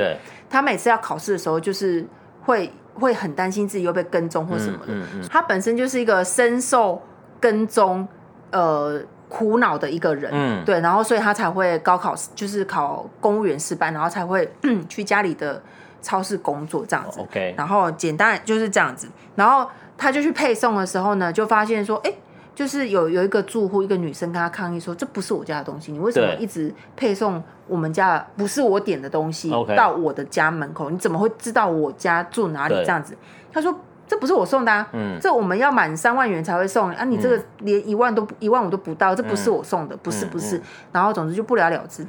[0.50, 2.08] 他每次要考试的时候，就是
[2.46, 4.94] 会会很担心自己又被跟踪或什么的。
[5.30, 7.02] 他本身就是一个深受
[7.42, 8.08] 跟踪，
[8.52, 9.04] 呃。
[9.28, 14.50] 苦恼的一个人，嗯，对，然后所以他才会高考，就是考公务员失败，然后才会
[14.88, 15.62] 去家里的
[16.02, 17.20] 超市工作这样子。
[17.20, 22.14] OK，然后简单就是这样子，然后他就去配送的时候呢，就发现说，哎，
[22.54, 30.90] 就是有有一个住户，一个女生跟他抗议说，这不是我家的东西，你为什么一直配送我们家不是我点的东西到我的家门口？
[30.90, 32.76] 你怎么会知道我家住哪里？
[32.76, 33.18] 这样子，
[33.52, 33.76] 他说。
[34.08, 36.89] 这不是我送的啊，嗯，这我们要满三万元才会送。
[36.91, 42.06] 啊，你这个连一万都一万五都不到，这不是我送的，不是不是，然后总之就不了了之，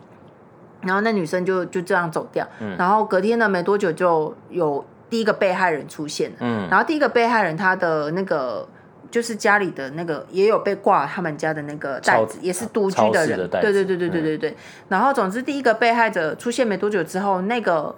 [0.82, 8.68] 然后那女生就就这样走掉，然后隔天呢没多久就有第一个被害人出现了，嗯，然后第一个被害人他的那个。
[9.09, 14.56] 就是家里的那个也有被挂他们家的那个袋子，也是独居的人，对对对对对对
[14.88, 17.94] 然后总之第一个被害者出现没多久之后，那个。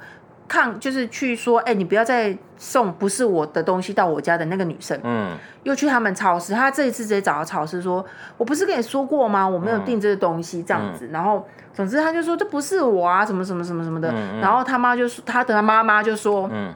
[0.48, 8.04] 抗就是去说，哎、欸，你不要再送不是我的东西到我家的那个女生，嗯，又去他们超市，他这一次直接找到超市说，
[8.36, 9.46] 我不是跟你说过吗？
[9.46, 16.74] 我没有订这个东西，这样子，嗯、然后总之他就说这不是我啊，什么什么什么什么的，然后他妈就说，他的他妈妈就说，嗯，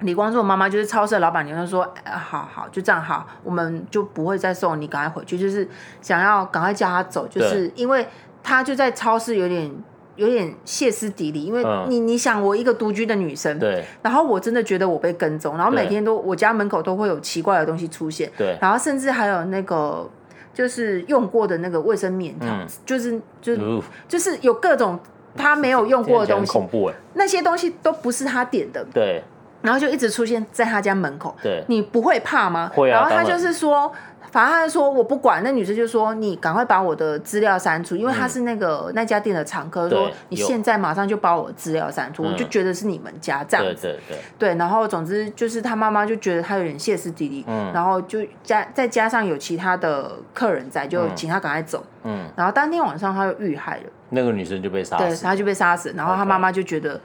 [0.00, 5.66] 李光洙妈妈就是超市的老板娘，就说，哎、好好就这样好，我们就不会再送你，赶快回去，就是
[6.00, 8.06] 想要赶快叫他走，就是因为
[8.42, 9.72] 他就在超市有点。
[10.16, 20.08] 有点歇斯底里，因为你、嗯、你想，我一个独居的女生，对，然后我真的觉得我被跟踪，然后每天都我家门口都会有奇怪的东西出现，对，然后甚至还有那个
[20.52, 24.98] 就是用过的那个卫生棉条，嗯、就是就、呃、就是有各种
[25.36, 29.22] 他没有用过的东西，恐怖哎，那些东西都不是他点的，对，
[29.62, 32.70] 然后就一直出现在他家门口，对，你不会怕吗？
[32.74, 33.92] 会啊，然后他就是说。
[34.32, 43.82] 反正他就说我不管，那女生就说你赶快把我的资料删除，因为他是那个、嗯、那家店的常客，说你现在马上就把我的资料删除，我就觉得是你们家这样子。
[43.82, 44.18] 对对对。
[44.38, 51.84] 对，然后总之就是他妈妈就觉得他有点歇斯底里，嗯，然后就加再加上有其他的客人在，就请他赶快走。
[52.04, 52.26] 嗯。
[52.34, 55.92] 然后当天晚上他就遇害了，那个女生就被杀死，对，他就被杀死。
[55.94, 56.98] 然后他妈妈就觉得，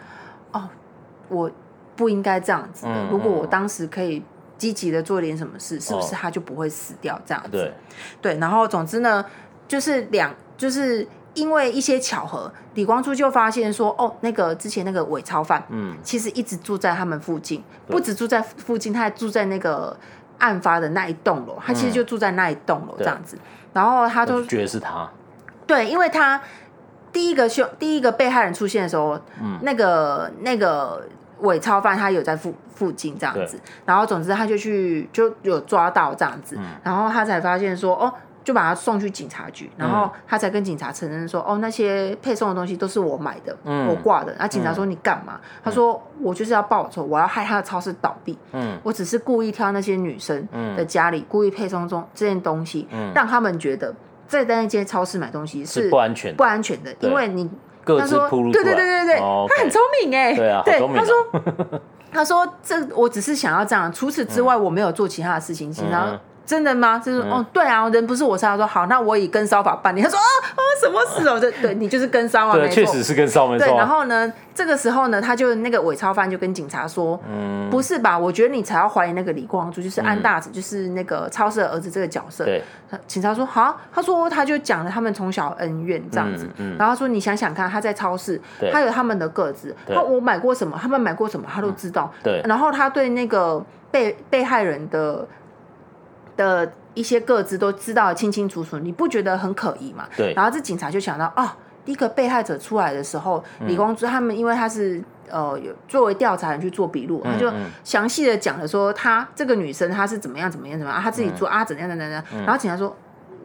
[0.53, 0.63] 哦，
[1.27, 1.51] 我
[1.97, 4.23] 不应该这样子的，如果我当时可以。
[4.57, 7.49] 积极的做点什么事，是不是他就不会死掉这样子？
[7.51, 7.73] 对，
[8.21, 9.23] 对，然后总之呢，
[9.67, 19.95] 就是两，就是因为一些巧合，李光洙就发现说，哦，那个之前那个伪钞犯，嗯，其实一直住在他们附近，不止住在附近，他还住在那个
[20.39, 23.37] 案发的那一栋楼，他其实就住在那一栋楼这样子。
[23.73, 25.07] 然后他就觉得是他，
[25.67, 26.41] 对，因为他
[27.11, 31.07] 第一个凶，第一个被害人出现的时候，嗯，那个那个。
[31.39, 44.31] 伪钞犯他有在附附近这样子，然后总之他就去就有抓到这样子，嗯、然后他才发现说哦，就把他送去警察局，然后他才跟警察承认说哦，那些配送的东西都是我买的，嗯、我挂的。
[44.33, 45.39] 然后警察说你干嘛？
[45.43, 48.37] 嗯、他说我就是要报仇，我要害他的超市倒闭。
[48.53, 53.93] 嗯，我只是故意挑那些女生的家里，故意配送中这件东西，嗯、让他们觉得
[54.27, 57.49] 在那间超市买东西是不安全不安全的，因为你。
[57.99, 66.97] 他说：“对对对对对，他很聪明哎，对啊，对，他说，他说这我只是想要这样，除此之外我没有做其他的事情，然后。”真的吗？
[66.97, 68.51] 就是、嗯、哦，对啊，人不是我杀。
[68.51, 70.01] 他说好，那我以跟骚法办理。
[70.01, 70.23] 他说啊
[70.55, 71.37] 啊，什么事哦？
[71.37, 73.67] 对，对你就是跟骚啊，对，确实是跟骚，没错。
[73.67, 78.17] 对，然后呢，这个时候呢，他就那个伪钞犯就跟警察说，嗯，不是吧？
[78.17, 82.45] 我觉得你才要怀疑那个李光洙，就是安大子，嗯、就是那个超市的儿子这个角色。
[82.45, 82.63] 对，
[83.05, 88.39] 警察说好，他说他就讲了他们从小恩怨这样子，嗯嗯、然后他说你想想看，他在超市，
[88.71, 92.09] 他有他们的个子，他我买过什么，他们买过什么，他都知道。
[92.19, 95.27] 嗯、对，然后他对那个被被害人的。
[96.37, 100.07] 的一些个资都知道清清楚楚，你不觉得很可疑吗？
[100.15, 100.33] 对。
[100.33, 101.49] 然后这警察就想到，啊、哦，
[101.83, 107.51] 第一个被害者出来的时候，嗯、李光洙他们因为他是呃有作为调查人去做笔录，嗯、他就
[107.83, 112.23] 详细的讲了说他这个女生她是怎么样怎么样怎么样，啊、他自己做、嗯、啊怎样怎样怎样。
[112.33, 112.95] 嗯、然后警察说，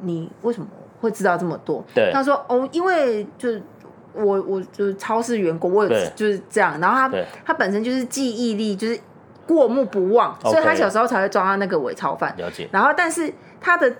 [0.02, 0.68] 你为什么
[1.00, 1.84] 会知道这么多？
[1.94, 2.10] 对。
[2.12, 3.60] 他说哦，因为就是
[4.14, 6.78] 我我就是超市员工，我有对就是这样。
[6.78, 7.10] 然后他
[7.44, 9.00] 他本身就是记忆力就是。
[9.46, 12.34] 过目不忘，所以他小时候才会抓到那个伪钞犯。
[12.36, 12.68] 了解。
[12.72, 13.92] 然后，但是他的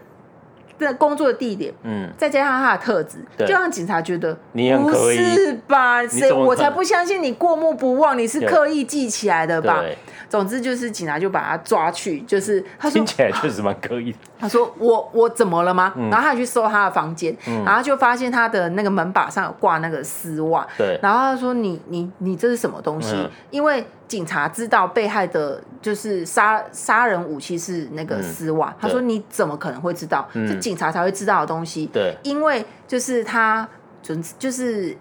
[0.78, 6.06] 的工作的地点，嗯，再加上他的特质，就让警察觉得你很可疑，不是吧？
[6.06, 6.32] 谁？
[6.32, 9.82] 我才不相信你过目不忘，你是刻意记起来的吧？
[10.28, 14.18] 总之就是警察就把他抓去，就是他说听起来确实蛮刻意的。
[14.40, 15.92] 他说我我怎么了吗？
[16.10, 20.66] 然后他去搜他的房间，然后就发现他的那个门把上有挂那个丝袜。
[20.78, 20.98] 对。
[21.02, 23.14] 然后他说你你你这是什么东西？
[23.50, 28.76] 因为警察知道被害的就是杀杀人武器是那个丝袜。
[28.78, 30.28] 他说你怎么可能会知道？
[30.34, 31.86] 是警察才会知道的东西。
[31.86, 32.14] 对。
[32.22, 33.66] 因为就是他
[34.02, 34.94] 就就是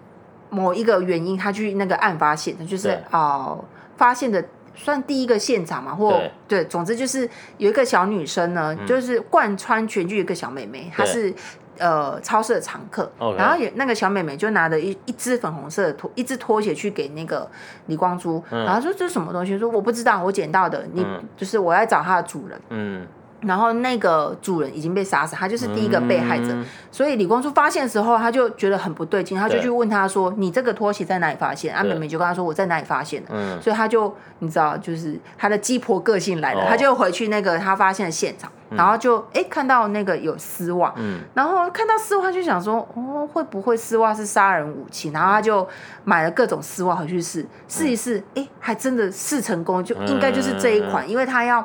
[0.48, 3.62] 某一个原因，他去那个案发现场，就是哦
[3.98, 4.42] 发现的。
[4.74, 11.32] 算第一个现场嘛，或对，对，总之就是有一个小女生呢，嗯、就是贯穿全剧一个小妹妹，她是
[11.82, 13.34] 呃超市的常客，Okay.
[13.36, 17.50] 然后也那个小妹妹就拿着一一只粉红色的拖一只拖鞋去给那个
[17.86, 19.58] 李光洙，嗯、然后说这是什么东西？
[19.58, 22.60] 说我不知道，我捡到的，你、嗯、就是我要找它的主人。
[22.70, 23.06] 嗯。
[23.44, 26.44] 然后那个主人已经被杀死，他就是第一个被害者。
[26.52, 33.30] 嗯、所以李光洙发现的时候，他就觉得很不对劲，他就去问他说：“你这个拖鞋在哪里发现？”阿妹妹就跟他说：“我在哪里发现的。
[33.32, 45.66] 嗯”所以他就你知道，就是他的鸡婆个性来了，哦、他就回去那个他发现的现场，嗯、然后就哎看到那个有丝袜，嗯、然后看到丝袜他就想说：“哦，会不会丝袜是杀人武器？”然后他就
[46.04, 51.64] 买了各种丝袜回去试试一试，哎、嗯，还真的试成功，就应该就是这一款，嗯、因为他要。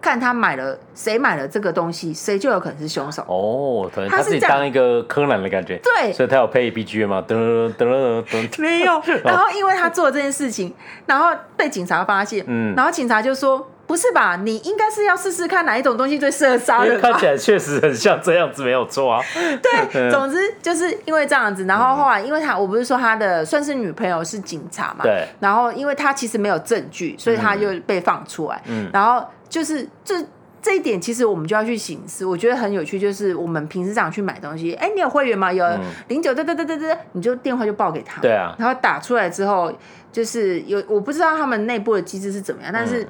[0.00, 3.22] 看他买了谁买了这个东西，谁就有可能是凶手。
[3.26, 5.80] 哦，可能他自己当一个柯南的感觉。
[5.82, 7.24] 对，所以他有配 BGM 吗？
[7.26, 7.34] 噔
[7.78, 9.00] 噔噔噔，没有。
[9.24, 10.74] 然后因为他做这件事情，
[11.06, 13.66] 然后被警察发现，嗯，然后警察就说。
[13.94, 14.34] 不是吧？
[14.42, 17.00] 你应该是要试试看哪一种东西最适合杀人？
[17.00, 19.22] 看起来确实很像这样子，没有错啊。
[19.62, 25.28] 对， 总之就是因为这样子，然后后来因为他，我不是说他的算是女朋友是警察嘛，对。
[25.38, 28.60] 然后因为他其实没有证据，所以他就被放出来。
[28.66, 28.90] 嗯。
[28.92, 30.16] 然后就是这
[30.60, 32.26] 这一点，其实我们就要去省思。
[32.26, 35.52] 我觉得很有趣，就是我们平时这样去买东西，哎，你有会员吗？
[35.52, 35.64] 有
[36.08, 38.20] 零九，对对对对对，你就电话就报给他。
[38.20, 38.56] 对啊。
[38.58, 39.72] 然后打出来之后，
[40.10, 43.06] 就是有我不知道他们内部的机制是怎么样，但是。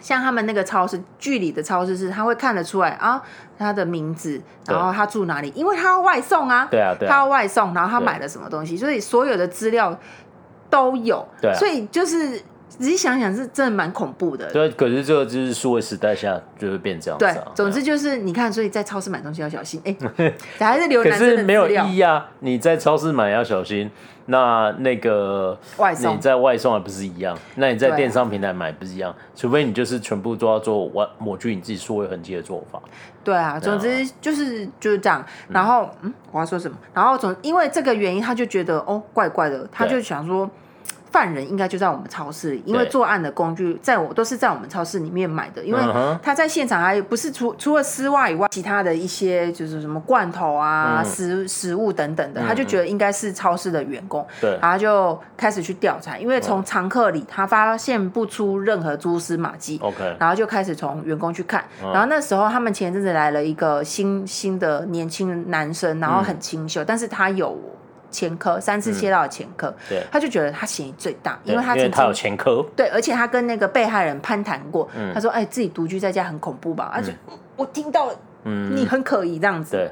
[0.00, 3.22] 像他们那个超市，距离的超市是他会看得出来啊，
[3.58, 9.98] 他的名字，然后他住哪里，因为他要外送啊，对啊，对啊，他要外送，然后他买了什么东西，所以所有的资料
[10.68, 12.40] 都有，对，所以就是
[12.78, 14.50] 仔细想想是真的蛮恐怖的。
[14.52, 17.24] 对，可是这个就是数位时代下就会变这样子。
[17.24, 19.96] 对，总之就是你看，所以在超市买东西要小心，哎，
[20.58, 21.34] 还是留男生的。
[21.34, 23.90] 可是没有意义啊，你在超市买要小心。
[24.28, 27.38] 那那个外送，你在外送还不是一样？
[27.54, 29.14] 那你在电商平台买不是一样？
[29.36, 32.82] 除非你就是全部都要做完抹去你自己数位痕迹的做法。
[33.22, 35.24] 对啊，总之就是就是这样。
[35.48, 36.76] 然后嗯，我要说什么？
[36.92, 40.50] 然后总因为这个原因，他就觉得哦怪怪的，他就想说。
[41.16, 45.64] 犯人应该就在我们超市里，因为作案的工具在我都是在我们超市里面买的。
[45.64, 45.80] 因为
[46.22, 54.26] 他在现场还不是除除了丝袜以外，其他的一些就是什么罐头啊、食食物等等的，他就觉得应该是超市的员工。
[54.42, 59.78] 对，然后就开始去调查，因为从常客里他发现不出任何蛛丝马迹。
[59.82, 61.64] OK，然后就开始从员工去看。
[61.80, 67.58] 然后那时候他们前阵子来了一个新新的年轻男生，然后很清秀，但是他有。
[68.10, 77.14] 前科三次切到的前科，对，他就觉得他嫌疑最大，因为他他有前科，对，而且他跟那个被害人攀谈过，他说：“哎，自己独居在家很恐怖吧？”而且
[77.56, 79.90] 我听到了，嗯，你很可疑这样子，对。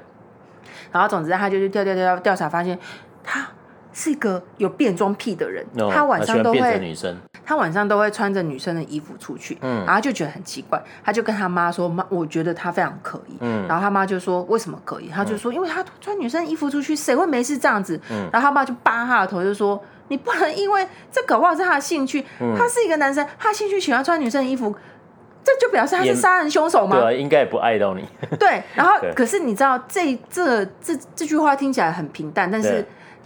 [0.92, 2.78] 然后总之他就去调调调调查，发现
[3.22, 3.46] 他
[3.94, 7.16] 是一个有变装癖的人，他晚上都会女生。
[7.46, 19.78] 他晚上都会穿着女生的衣服出去，嗯，然后就觉得很奇怪，他就跟他妈说：“妈，我觉得他非常可疑。”嗯，然后他妈就说：“为什么可疑？”他就说：“因为他穿女生衣服出去，谁会没事这样子？”嗯，然后他妈就扒他的头，就说
[20.08, 22.24] ：“你不能因为这搞不好是他的兴趣，
[22.56, 24.74] 他是一个男生，他兴趣喜欢穿女生的衣服，
[25.44, 28.08] 这就表示他是杀人凶手吗？”对啊，应该也不爱到你。
[28.40, 32.82] 对，然后 可是你知道这这这这句话听起来很平淡，但是。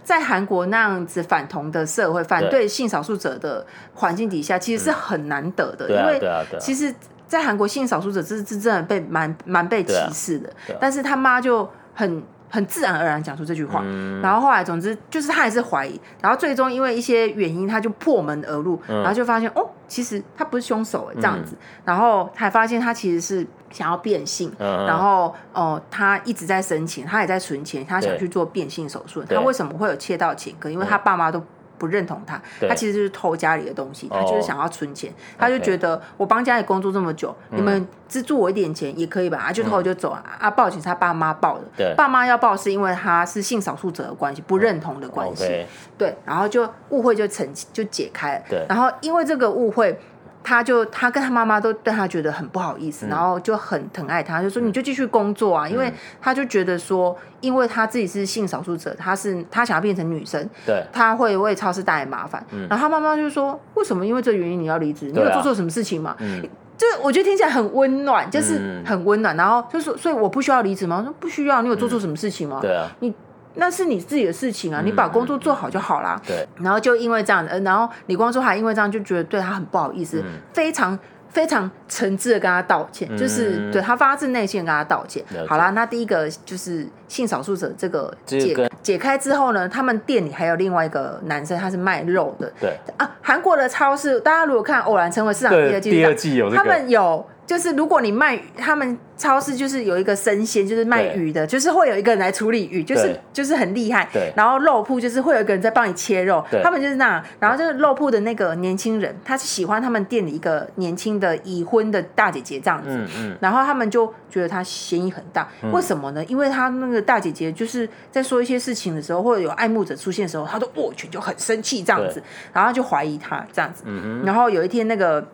[0.09, 2.67] 在韩国那样子反同的社会，反对。
[2.67, 6.19] 性少数者的环境底下，其实是很难得的，因为
[6.59, 6.91] 其实，
[7.27, 10.49] 在韩国性少数者是是真的被蛮蛮被歧视的，
[10.79, 12.23] 但是他妈就很。
[12.49, 30.69] 很自然而然讲出这句话，嗯、然后后来总之就是他还是怀疑，然后最终因为一些原因，他就破门而入，嗯、然后就发现哦，其实他不是凶手哎，这样子，嗯、然后还发现他其实是想要变性，嗯、然后哦、呃，他一直在申请，他也在存钱，他想去做变性手术，他为什么会有窃盗前科？
[30.69, 31.43] 因为他爸妈都。
[31.79, 39.37] 不认同他，他其实就是偷家里的东西，他就是想要存钱，他就觉得我帮家里工作这么久，你们资助我一点钱也可以吧？
[39.37, 40.23] 啊，就偷就走啊！
[40.37, 45.65] 啊，报警是他爸妈报的，爸妈要报是因为他是性少数者的关系，不认同的关系，
[45.97, 49.97] 对，然后就误会就成就解开了，对，然后因为这个误会。
[50.43, 62.43] 他就他跟他妈妈都对他觉得很不好意思，嗯、然后就很疼爱他，就说你就继续工作啊，嗯、因为他就觉得说，因为他自己是性少数者，他是他想要变成女生，对，他会为超市带来麻烦。
[62.51, 64.05] 嗯、然后他妈妈就说，为什么？
[64.05, 65.11] 因为这原因你要离职？
[65.11, 66.15] 你有做错什么事情吗？
[66.19, 66.41] 嗯、
[66.77, 69.35] 就我觉得听起来很温暖，就是很温暖。
[69.35, 70.97] 然后就说，所以我不需要离职吗？
[70.99, 71.61] 我说不需要。
[71.61, 72.59] 你有做错什么事情吗？
[72.61, 73.13] 对啊，你。
[73.55, 76.21] 那是你自己的事情啊，你把工作做好就好啦。
[76.25, 76.47] 对。
[76.61, 80.23] 然后就因为这样，呃，然后李光洙还因为这样就觉得对他很不好意思，
[80.53, 80.97] 非常
[81.29, 85.23] 非常诚挚的跟他道歉，就是对他发自内心跟他道歉。
[85.47, 92.51] 好啦，那第一个就是性少数者这个解解开之后呢，他们店里还有另外一个男生，他是卖肉的。
[92.59, 92.77] 对。
[92.97, 97.25] 啊，韩国的超市，大家如果看《偶然成为市场》第二季，第二季有他们有。
[97.49, 104.07] 就是如果你卖，他们超市就是有一个生鲜，就是卖鱼的，就是会有一个人来处理鱼，就是就是很厉害。
[104.13, 104.31] 对。
[104.35, 107.23] 然后肉铺就是会有一个人在帮你切肉，他们就是那样。
[107.39, 112.89] 然后就是肉铺的那个年轻人，他是喜欢他们店里一个年轻的已婚的大姐姐这样子。
[112.91, 113.37] 嗯嗯。
[113.41, 116.23] 然后他们就觉得他嫌疑很大，为什么呢？
[116.25, 122.21] 因为他那个大姐姐就是在说一些事情的时候，或者有爱慕者出现的时候，他都握拳就很生气这样子，
[122.53, 123.85] 然后就怀疑他这样子。
[123.87, 124.23] 嗯嗯。
[124.23, 125.27] 然后有一天那个。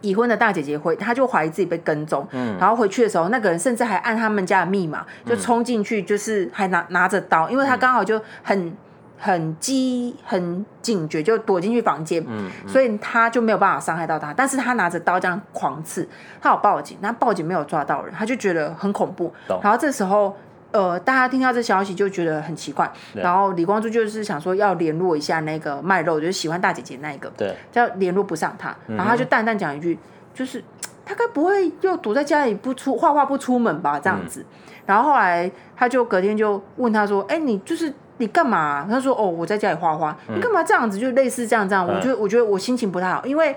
[0.00, 8.76] 已婚的大姐姐回，她就怀疑自己被跟踪，嗯、然后回去的时候，那个人甚至还按他们家的密码，就冲进去，就是还拿拿着刀，因为他刚好就很
[9.18, 14.32] 很机很警觉，就躲进去房间，嗯，嗯，所以他就没有办法伤害到他。
[14.34, 16.06] 但是他拿着刀这样狂刺，
[16.40, 19.32] 他有报警，那报警没有抓到人，他就觉得很恐怖。
[19.62, 20.36] 然后这时候，
[20.72, 22.90] 呃，大家听到这消息就觉得很奇怪。
[23.14, 29.98] 然后李光洙就是想说要联络一下那个卖肉，就是喜欢大姐姐那一个，对，叫联络不上他，然后他就淡淡讲一句，
[30.34, 30.62] 就是
[31.04, 33.98] 他该不会又躲在家里不出画画不出门吧？
[33.98, 34.40] 这样子。
[34.40, 34.46] 嗯、
[34.86, 38.86] 然后后来他就隔天就问他说：“哎，你就是。”你干嘛、啊？
[38.90, 40.16] 他说：“哦，我在家里画画。
[40.26, 40.98] 嗯、你干嘛这样子？
[40.98, 41.86] 就类似这样这样。
[41.86, 43.54] 嗯、我觉得，我觉得我心情不太好，因为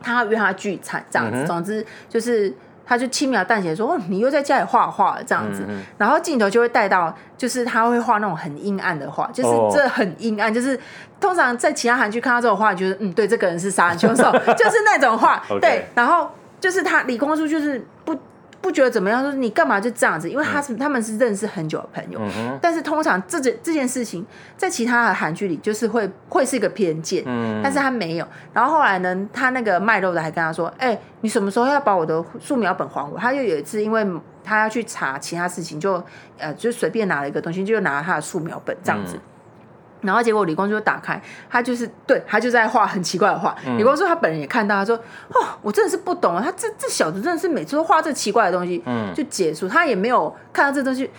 [0.00, 1.36] 他约他聚餐这样子。
[1.42, 2.50] 嗯、总之就是，
[2.88, 5.64] 他就轻描淡写说：‘哦，你又在家里画画这样子。
[5.68, 10.52] 嗯’然后镜头就会带到，就是他会画那种很阴暗的画，就是这很阴暗。
[10.52, 10.78] 就是
[11.20, 15.42] 通常在其他韩剧看到这种画，觉得嗯，对，这个人是杀人凶手，就是那种画。
[15.60, 18.16] 对，然后就是他李光洙就是不。”
[18.68, 19.22] 不觉得怎么样？
[19.22, 20.28] 说你干嘛就这样子？
[20.28, 24.24] 因为他是、嗯、他们是认识很久的朋友，嗯、但是通常这件这件事情
[24.58, 28.28] 在其他的韩剧里就是会会是一个偏见，嗯、但是他没有。
[28.52, 34.06] 然后后来呢，他那个卖肉的还跟他说：“哎、欸，你什么时候要把我的素描本还我？”他就有一次，因为
[34.44, 36.04] 他要去查其他事情就，就
[36.38, 39.18] 呃就随便拿了一个东西，就拿了他的素描本这样子。
[40.00, 41.20] 嗯然后结果李光洙就打开，
[41.50, 43.54] 他就是对他就在画很奇怪的画。
[43.66, 44.96] 嗯、李光洙他本人也看到，他说
[45.34, 51.10] ：“哦，我真的是不懂啊，他这这小子真的是每次都画这奇怪的东西。”嗯，就结束，他也没有看到这东西，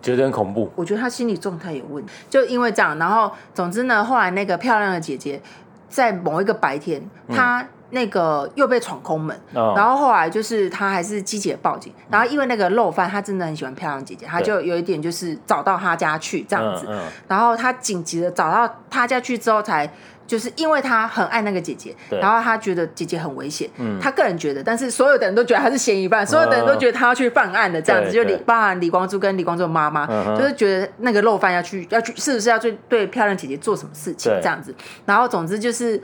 [0.00, 0.70] 觉得很恐怖。
[0.76, 2.96] 我觉得他心理状态有问题，就因为这样。
[2.98, 5.42] 然后总之呢，后来那个漂亮的姐姐
[5.88, 7.02] 在某一个白天，
[7.34, 7.68] 她、嗯。
[7.90, 9.76] 那个又被闯空门，oh.
[9.78, 16.88] 然后后来就是他还是积极的报警，然后因为那个肉贩他真的很喜欢漂亮姐姐，他就有一点就是找到他家去这样子，
[17.28, 19.88] 然后他紧急的找到他家去之后，才
[20.26, 23.70] 就是因为他很爱那个姐姐，然后他觉得姐姐很危险，
[24.00, 30.04] 他个人觉得，但是所有的人都觉得他是嫌疑犯，所有的人都觉得他要去犯案的这样子，就李包含李光洙跟李光洙的妈妈，
[30.36, 34.74] 就是觉得那个肉贩要去要去是不是要对对漂亮姐姐做什么事情这样子，
[35.04, 36.02] 然后总之就是。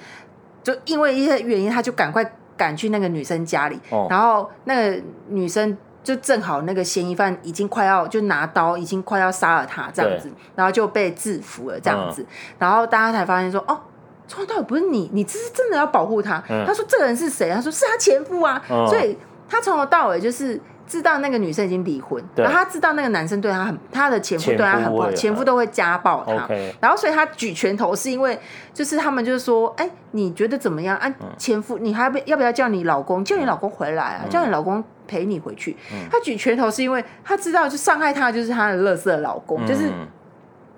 [0.62, 2.24] 就因为一些原因，他就赶快
[2.56, 12.26] 赶去那个女生家里，哦、然后那个女生就正好那个嫌疑犯已经快要就拿刀，已经快要杀了他这样子，然后就被制服了这样子，嗯、
[12.58, 13.78] 然后大家才发现说，哦，
[14.26, 16.42] 从头到尾不是你，你这是真的要保护他。
[16.48, 17.50] 嗯、他说这个人是谁？
[17.50, 19.16] 他说是他前夫啊，嗯、所以
[19.48, 20.60] 他从头到尾就是。
[20.92, 26.70] 知道那个女生已经离婚，然后他知道那个男生对她很，他的前夫对她很不好，前夫，都会家暴他，Okay.
[26.82, 28.38] 然后所以他举拳头是因为，
[28.74, 30.94] 就是他们就是说，哎，你觉得怎么样？
[30.98, 35.74] 啊，前夫，你还要不要叫你老公，叫你老公回来啊，嗯、叫你老公陪你回去？
[35.94, 39.90] 嗯、他举拳头是因为他知道，就伤害他就是他的垃圾老公，嗯、就是。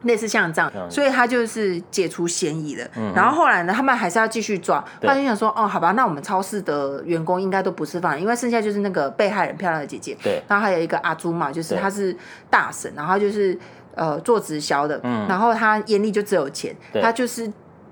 [0.05, 2.87] 类似像这样，所以他就是解除嫌疑了。
[2.97, 4.83] 嗯、然后后来呢，他们还是要继续抓。
[5.03, 10.17] 他就想说，哦，好吧，那我们超市的员工应该都不是犯人，因为剩下就是那个被害人漂亮的姐姐。
[10.23, 10.43] 对。
[10.49, 12.17] 然后还有一个阿朱嘛，就是他是
[12.49, 13.59] 大神，然后就是
[13.95, 15.01] 呃做直销的。
[15.03, 15.27] 嗯。
[15.29, 17.51] 然后他眼里就只有钱，对他就是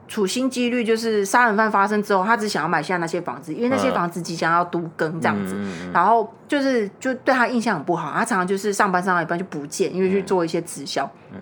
[0.09, 5.55] 处心积虑，就是杀人犯发生之后，他只想要买下那些房子，因为那些房子即将要都更这样子。
[5.57, 11.11] 嗯、然后就是就对他印象很不好，他常常就是上班上到一半就不见，因为去做一些直销。
[11.33, 11.39] 嗯。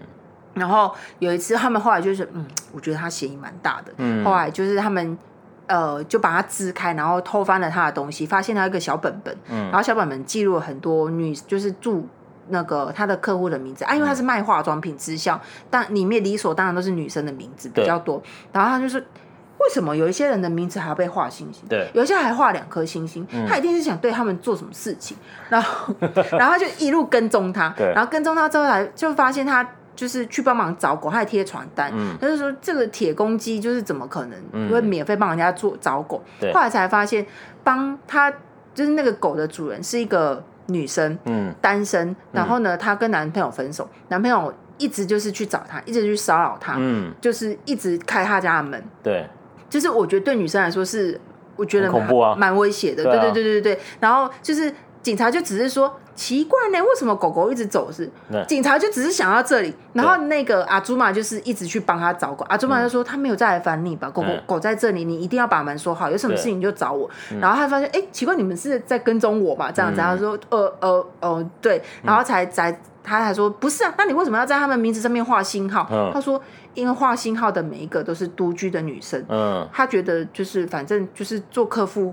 [0.61, 3.93] 然后有一次，他们后来就是，嗯，我觉得他嫌疑蛮大的。
[3.97, 5.19] 嗯，后来就是他们，
[5.67, 12.07] 呃，就把他支开，然后偷翻了他的东西，发现他一个小本本，嗯，然后小本本记录了很多女，就是住
[12.49, 15.41] 那个他的客户的名字啊，因为他是卖化妆品直销，
[15.71, 18.23] 但里面理所当然都是女生的名字比较多。
[18.53, 21.65] 然后他就说，为什么有一些人的名字还要被画星星？
[21.69, 25.17] 对，有一些还画两颗星星，嗯、他一定是想对他们做什么事情。
[25.49, 25.95] 然后，
[26.37, 29.67] 然后他就一路跟踪他，对然后跟踪他之后来就发现他。
[30.01, 31.93] 就是去帮忙找狗，他还贴传单。
[31.95, 36.23] 嗯，他就说这个铁公鸡就是怎么可能会免费帮人家做找狗？
[36.41, 37.27] 对，后来才发现，
[37.63, 38.33] 帮他
[38.75, 42.17] 就是那个狗的主人是一个女生，嗯，单身。
[42.33, 48.83] 然后呢，她跟男朋友分手，男朋友一直就是去找她，一直去骚扰她，嗯，就是一直开她家的门。
[49.03, 49.29] 对，
[49.69, 51.21] 就是我觉得对女生来说是，
[51.57, 53.05] 我觉得恐怖啊蛮危险的。
[53.05, 54.73] 对对对对对，然后就是
[55.03, 55.95] 警察就只是说。
[56.21, 58.07] 奇怪呢，为什么狗狗一直走是？
[58.47, 62.45] 警察就只是想到这里，然后那个阿朱玛就是一直去帮他找狗。
[62.51, 67.09] 阿朱玛就说他没有再来烦你吧，狗狗狗在这里，你一定要把门锁好，有什么事情就找我。
[67.41, 69.73] 然后他发现，哎，奇怪，你们是在跟踪我吧？
[69.73, 72.71] 这样子，他说，呃呃呃，对，然后才才
[73.03, 75.89] 他还说不是啊，那你为什么要在他们名字上面画星号？
[75.91, 76.39] 嗯、他说，
[76.75, 82.13] 因为画星号的每一个都是独居的女生，嗯，他觉得就是反正就是做客服。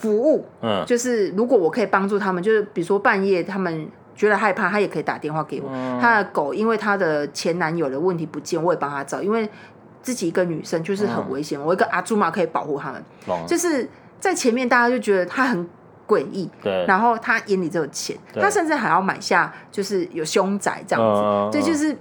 [0.00, 5.68] 服务，嗯，就是如果我可以帮助他们，就是比如说半夜他们觉得害怕，他也可以打电话给我。
[5.70, 9.46] 嗯、他的狗因为他的前男友的问题不见，我也帮他找，因为
[10.00, 13.04] 自己一个女生就是很危险，嗯、我一个阿朱玛可以保护他们。
[13.28, 13.86] 嗯、就是
[14.18, 15.68] 在前面大家就觉得他很
[16.08, 21.14] 诡异，对，然后他眼里只有钱，他甚至还要买下就是有凶宅这样
[21.52, 21.94] 子，这对就是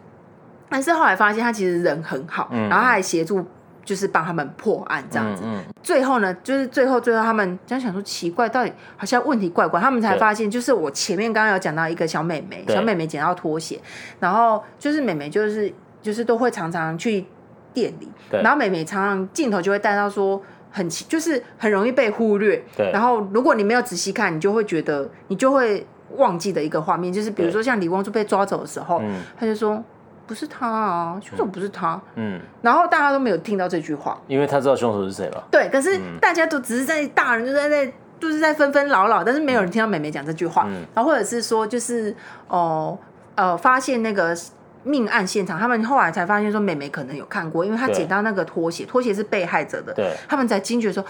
[0.69, 3.45] 但是后来发现他其实人很好，嗯、然后他还协助。
[3.89, 13.81] 就是帮他们破案这样子，嗯嗯、最后呢，就是最后最后他们这样想说奇怪，到底好像问题怪怪，他们才发现，就是我前面刚刚有讲到一个小妹妹，小妹妹捡到拖鞋，
[14.19, 15.73] 然后就是妹妹就是
[16.03, 17.25] 就是都会常常去
[17.73, 22.91] 店里，然后妹妹常常镜头就会带到说很奇，就是很容易被忽略，对。
[22.91, 25.83] 然后如果你没有仔细看，你就会觉得你就会
[26.17, 29.83] 忘记的一个画面，就是比如说像李光洙被抓走的时候，嗯、他就说。
[30.29, 31.99] 不是他啊，凶手不是他。
[32.13, 35.43] 嗯，然后大家都没有听到这句话，因为他知道凶手是谁了。
[35.49, 40.65] 对，可是大家都只是在大人就在在就是在纷纷扰扰，但是没有人听到妹妹讲这句话。
[40.67, 42.15] 嗯，然后或者是说就是
[42.47, 42.95] 哦
[43.33, 44.37] 呃发现那个
[44.83, 49.91] 命案现场，他们后来才发现说妹妹可能有看过，因为她捡到那个拖鞋，拖鞋是被害者的。
[49.95, 51.03] 对，他们才惊觉说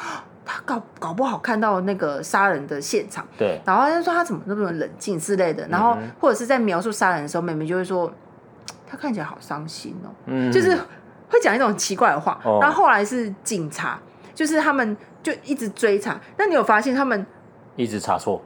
[0.46, 3.28] 他搞搞不好看到那个杀人的现场。
[3.38, 8.10] 对，然后他就说他怎么那么冷静之类的，然后或者是在描述杀人的时候，妹妹就会说。
[8.90, 10.76] 他看起来好伤心哦，嗯，就是
[11.30, 12.40] 会讲一种奇怪的话。
[12.44, 14.00] 哦、然后后来是警察，
[14.34, 16.20] 就是他们就一直追查。
[16.38, 17.24] 那你有发现他们
[17.76, 18.42] 一直查错，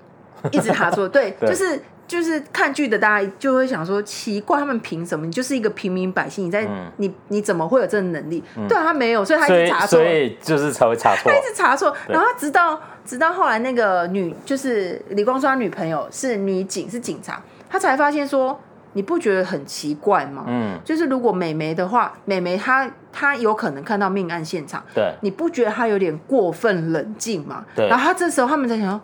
[0.51, 1.07] 一直查错？
[1.09, 5.25] 对，对就是就是看剧的大家就会想说奇怪，他们凭什么？
[5.25, 8.43] 你就是一个平民百姓，你在、嗯、你你怎么会有这个能力？
[8.57, 11.95] 嗯、对啊，他没有，所以他一直查错，所以就是才会查错，他一直查错。
[12.09, 18.59] 然后直到直到后来那个女就是李光洙他女朋友是女警，是警察，他才发现说。
[18.93, 20.45] 你不觉得很奇怪吗？
[20.47, 27.65] 嗯，就是如果美眉的话，美眉她她有可能看到命案现场，对，你不觉得她有点过分冷静吗？
[27.75, 28.99] 对，然后她这时候他们在想，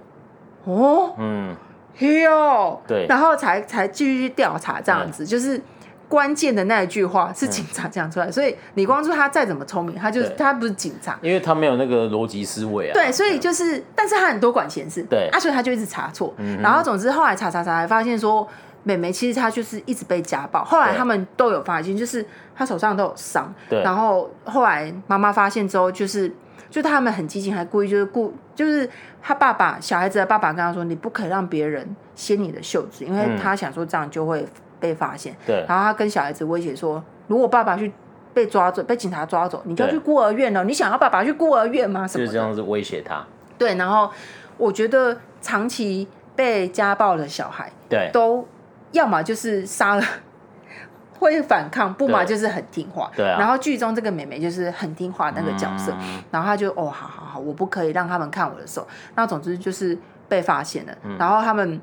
[0.66, 1.56] 哦，嗯，
[2.00, 5.60] 哟，对，然后才才继续调查这样子，就是
[6.08, 12.94] 关键的那一句话是警察讲出来，所以李光洙他再怎么聪明，他就是他不是警察，因为他没有那个逻辑思维啊。
[12.94, 16.32] 对，所以就是，但是他很多管闲事，对，啊，所以他就一直查错，
[16.62, 18.48] 然后总之后来查查查，才发现说。
[18.84, 22.26] 妹妹其实她就是一直被家暴，后来他们都有发现，就是
[22.56, 23.54] 她手上都有伤。
[23.70, 23.82] 对。
[23.84, 26.34] 然后后来妈妈发现之后，就是
[26.70, 28.90] 就他们很激情，还故意就是故就是
[29.22, 34.46] 他爸爸小孩子的爸爸跟他说：“你不可以让别人掀你的袖子，因为他想说这样就会
[34.80, 35.66] 被发现。”对。
[35.68, 37.92] 然后他跟小孩子威胁说：“如果爸爸去
[38.34, 40.64] 被抓走，被警察抓走，你就要去孤儿院了。
[40.64, 42.26] 你想要爸爸去孤儿院吗？”什么？
[42.26, 43.26] 就是这样子威胁他。
[43.58, 43.76] 对。
[43.76, 44.10] 然后
[44.58, 48.48] 我觉得长期被家暴的小孩，对都。
[48.92, 50.04] 要么就是杀了
[51.20, 53.12] 会反抗，不嘛就是很听话。
[53.14, 53.38] 对啊。
[53.38, 58.88] 然后剧中这个妹妹就是很听话那个角色，嗯、然后她就哦，好好好，我不可以让他们看我的手。
[59.16, 59.98] 那总之就是
[60.30, 61.82] 被发现了，嗯、然后他们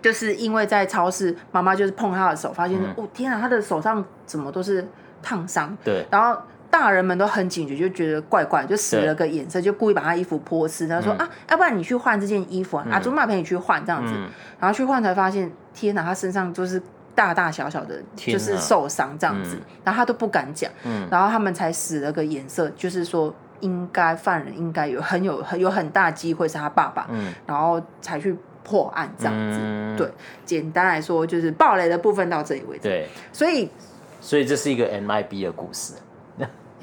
[0.00, 4.86] 就是因为在超市，妈妈就是碰她的手，发现、嗯、哦天啊，她的手上怎么都是
[5.20, 5.76] 烫伤。
[5.82, 6.06] 对。
[6.08, 10.86] 然后大人们都很警觉，就觉得怪怪，就使了个眼色，就故意把她衣服泼湿。
[10.86, 14.12] 他说、嗯、啊，要不然你去换这件衣服啊，阿祖妈陪你去换这样子。
[14.16, 14.30] 嗯、
[14.60, 15.50] 然后去换才发现。
[15.74, 16.80] 天哪，他身上就是
[17.14, 29.58] 大大小小的，就是受伤这样子，嗯、然后他都不敢讲，嗯、然后他们才使了个眼色，就是说应该犯人应该有很有很有很大机会是他爸爸，嗯、然后才去破案这样子。
[29.60, 30.10] 嗯、对，
[30.44, 32.84] 简单来说就是暴雷的部分到这里为止。
[32.84, 33.68] 对，所以
[34.20, 35.94] 所以这是一个 MIB 的故事。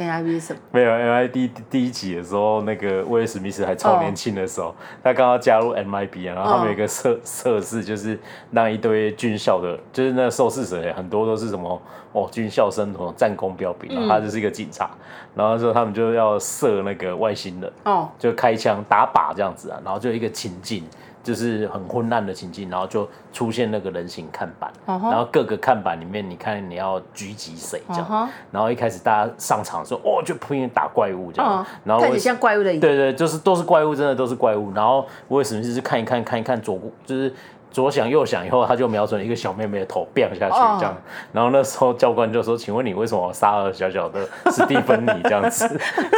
[0.04, 0.60] MIB 什么？
[0.72, 4.76] 没有 NIB 第一集的时候，那个威尔史密斯还超年轻的时候，oh.
[5.04, 8.18] 他刚刚加入 MIB 然后他们有一个测测试，就是
[8.52, 11.82] 让一堆军校的，就是那个受试者很多都是什么
[12.14, 15.00] 哦军校生，什么战功标兵，然后他就是一个警察，嗯、
[15.36, 18.08] 然后说他们就要射那个外星人，哦，oh.
[18.18, 20.84] 就开枪打靶这样子啊，然后就一个情境。
[21.22, 25.12] 就是很昏暗的情境，然后就出现那个人形看板，uh huh.
[25.12, 28.30] 然后各个看板里面，你看你要狙击谁这样，uh huh.
[28.52, 31.68] 然后一开始大家上场的时候，哦，就拼命打怪物这样，uh huh.
[31.84, 34.72] 然后看像怪物的，对，对对，就是都是怪物，真的都是怪物。
[34.74, 37.34] 然后为什么就是看一看看一看左顾，就是。
[37.72, 40.96] 左想右想以后，他就瞄准一个小妹妹的头，掉下去这样。
[41.32, 45.68] 然后那时候教官就说：“请问你为什么杀了小小的史蒂芬妮这样子？”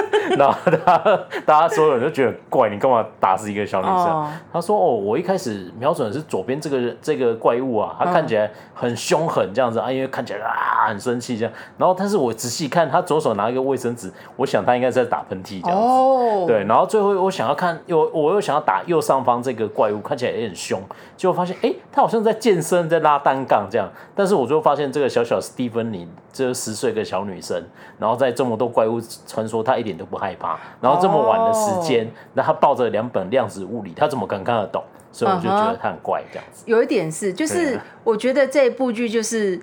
[0.37, 0.97] 然后他
[1.45, 4.27] 大家所有人都觉得怪，你干嘛打死一个小女生？
[4.53, 11.53] 他说：“哦，我一开始瞄准的是左边这个这个怪物啊，他看起来很凶狠这样子啊，因为看起来啊很生气这样。
[11.77, 16.45] 然后但是我仔细看，他左手拿一个卫生纸，我想他应该是在打喷嚏这样子。
[16.47, 20.81] 对，然后最后我想要看，又我又想要打右上方这个怪物，看起来也很凶，
[21.22, 21.32] 就。
[21.32, 23.89] 发现哎，他好像在健身，在拉单杠这样。
[24.13, 27.63] 但是我就发现这个小小斯蒂芬妮，这十岁的小女生，
[27.97, 30.59] 然后在这么多怪物传说，她一点都不害怕。
[30.82, 32.59] 然后这么晚的时间，那她、oh.
[32.59, 34.84] 抱着两本量子物理，她怎么可能看得懂？
[35.09, 36.65] 所以我就觉得她很怪这样子。
[36.65, 36.69] Uh.
[36.69, 39.57] 有一点是，就是我觉得这一部剧就是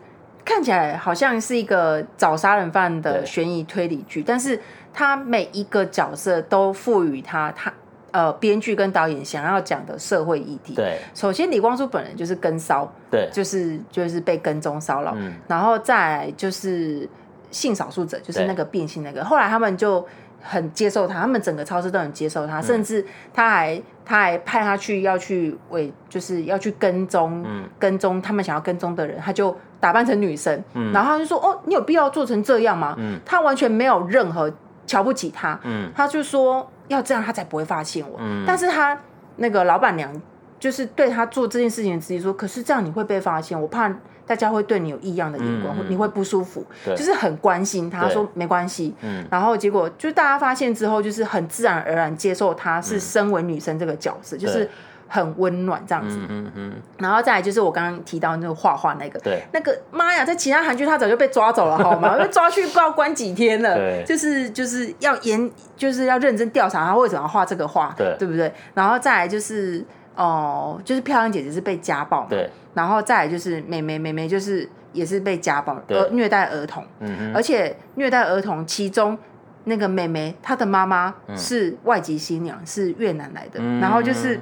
[0.46, 4.58] 看起来好像是一个找杀人犯的悬疑推理剧，但是
[4.94, 7.70] 他每一个角色都赋予他他。
[8.10, 10.74] 呃编剧跟导演想要讲的社会议题。
[10.74, 17.08] 对，首先李光洙本人就是跟骚，对，就是就是被跟踪骚扰，嗯、然后再就是
[17.50, 20.06] 性少数者，就是那个变性那个，后来他们就。
[20.40, 23.04] 很接受他，他们整个超市都很接受他，嗯、甚至
[23.34, 34.48] 他还他还派他去要去为就是要去跟踪、嗯、跟踪他们想要跟踪的人，他就打扮成女生，嗯、然后他就说：“哦，你有必要做成这样吗？”嗯、他完全没有任何
[34.88, 38.18] 瞧不起他，嗯、他就说要这样他才不会发现我。
[38.20, 38.98] 嗯、但是他
[39.36, 40.10] 那个老板娘
[40.58, 43.88] 就是对他做这件事情的质疑说：“可是这样你会被发现，我怕。”
[44.28, 54.68] 大家会对你有异样的眼光，嗯、你会不舒服，就是很关心他，说没关系，嗯、然后结果就大家发现之后，就是很自然而然接受他是身为女生这个角色，嗯、就是
[55.08, 56.16] 很温暖这样子。
[56.18, 59.42] 嗯嗯嗯、然后再来就是我刚刚提到那个画画那个，对。
[59.52, 62.16] 那个妈呀，在其他韩剧他早就被抓走了，好吗？
[62.22, 63.74] 被抓去不知道关几天了。
[63.74, 64.04] 对。
[64.06, 68.52] 就是就是要严，就是要认真调查他为什么要画这个画，对，对不对？
[68.74, 69.84] 然后再来就是。
[70.18, 79.16] 哦，就是漂亮姐姐是被家暴嘛，对，然后再来就是妹妹，妹妹就是也是被家暴，呃，虐待儿童，嗯哼，而且虐待儿童，其中
[79.62, 84.40] 那个妹妹她的妈妈是外籍新娘，是越南来的，然后就是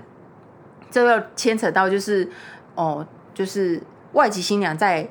[0.96, 2.26] 这要牵扯到就是
[2.74, 3.82] 哦，就是
[4.12, 5.06] 外籍新娘在。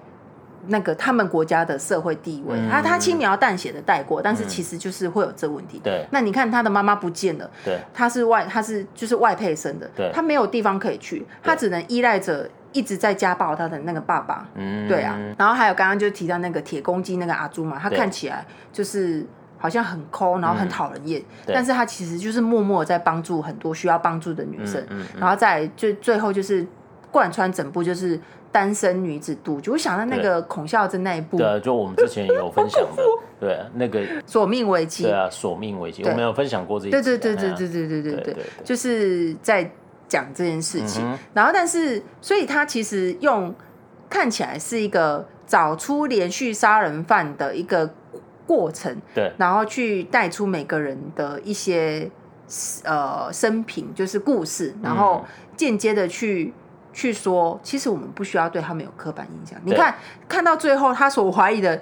[0.67, 5.79] 那个他们国家的社会地位，他他轻描淡写的带过，但是其实就是会有这问题。
[5.83, 14.49] 对，那你看他的妈妈不见了，对，他是外他是就是外配生的，对，他没有地方可以去，他只能依赖着一直在家暴他的那个爸爸。
[14.55, 15.15] 嗯，对啊。
[15.38, 19.23] 然后还有刚刚就提到那个铁公鸡那个阿朱嘛，他看起来就是
[19.66, 24.86] 好像很抠，然后很讨人厌，但是他其实就是默默在帮助很多需要帮助的女生。
[24.89, 26.63] 嗯，然后再最最后就是
[27.09, 28.20] 贯穿整部就是。
[28.51, 33.03] 单身女子度，就，我想到那个孔孝真那一部，对啊，就我们之前有分享的，
[33.38, 39.70] 对啊，那个索命危机，对啊，索命危机，我们有分享过这一对对对对对对对对，就是在
[40.07, 41.03] 讲这件事情。
[41.34, 43.53] 然后，但是，所以他其实用
[44.09, 47.93] 看起来是一个找出连续杀人犯的一个
[48.48, 52.10] 过程，对，然后去带出每个人的一些
[52.84, 55.26] 呃生平，就是故事，然后
[55.56, 56.54] 间接的去。
[56.98, 59.60] 去说，其实我们不需要对他们有刻板印象。
[59.66, 59.93] 你看，
[60.30, 61.76] 看到最后，他所怀疑的，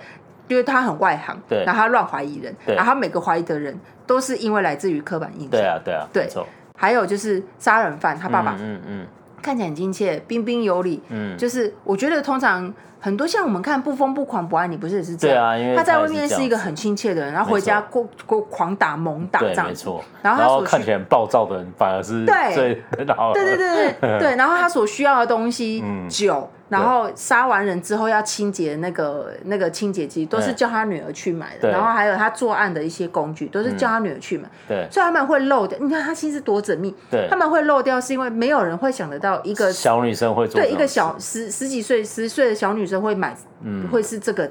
[0.47, 5.51] 因为他很外行，对然后他乱怀疑人，然后他每个怀疑的人都是因为来自于刻板印象。
[5.51, 6.27] 对啊，对啊，对。
[6.75, 9.07] 还有就是杀人犯，他爸爸，嗯嗯，嗯
[9.43, 12.73] 看起来很亲切，彬彬有礼，嗯，就是我觉得通常。
[13.03, 15.35] 很多像我们看不疯不狂不爱你，不是也是这样？
[15.35, 19.67] 对啊，因为他在外面是一个很亲切的人，然后回家过过狂打猛打这样。
[19.67, 20.01] 没错。
[20.21, 24.35] 然后他所看起来很暴躁的人，反而是对对对对对对。
[24.39, 31.69] 然后他所需要的东西，酒，然后杀完人之后要清洁那个那个清洁剂，都是叫他女儿去买的。
[31.69, 34.49] 然后还有他作案的一些工具，都是叫他女儿去买。
[34.67, 34.87] 对。
[34.89, 36.95] 所以他们会漏掉，你看他心思多缜密。
[37.11, 37.27] 对。
[37.29, 43.03] 他们会漏掉，是因为没有人会想得到一个小女生会做对一个小十十几岁十岁的小女生。
[43.03, 44.49] 会买，嗯，会是这个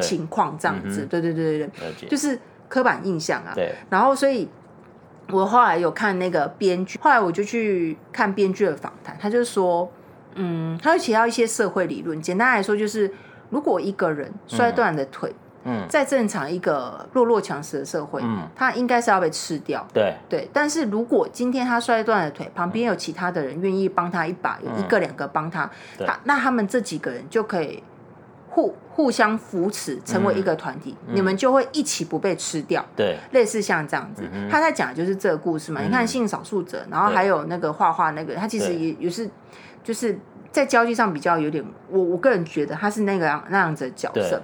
[0.00, 1.70] 情况这样子，对对对对
[2.00, 2.36] 对，就是
[2.68, 3.52] 刻板印象啊。
[3.54, 4.48] 对，然后所以，
[5.30, 9.88] 我后来有看那个编剧，后来我就去看编剧的访谈，他就说，
[10.34, 13.12] 嗯，他会提到一些社会理论，简单来说就是，
[13.50, 15.34] 如果一个人摔断了腿。
[15.64, 19.86] 嗯，在正常一个弱肉强食的社会，嗯，他应该是要被吃掉。
[19.94, 25.70] 对对，但是如果今天他摔断了腿，旁边有其他的人愿意帮他一把，有一个两个帮他，
[26.04, 27.80] 他那他们这几个人就可以
[28.48, 32.84] 互互相扶持，成为一个团体，你们就会一起不被吃掉。
[32.96, 35.80] 对，类似像这样子，他在讲的就是这个故事嘛。
[35.80, 39.30] 你看性少数者，然后还有那个画画那个，他其实也也是
[39.82, 40.18] 就是
[40.50, 44.42] 在交际上比较有点，我我个人觉得他是那个样那样子的角色。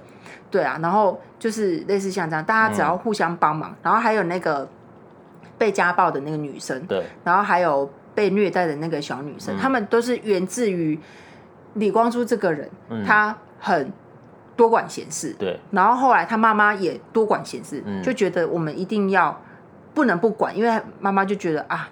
[0.51, 4.67] 对啊，然后就是类似像这样，大家只要互相帮忙，嗯、然后还有那个
[5.59, 10.99] 被家暴的那个女生，对，然后还有被虐待的那个小女生，他、嗯、们都是源自于
[11.75, 13.91] 李光洙这个人，嗯、他很
[14.55, 19.39] 多管闲事，对，然后后来他妈妈也多管闲事，嗯、就觉得我们一定要
[19.93, 21.87] 不能不管，因为妈妈就觉得啊。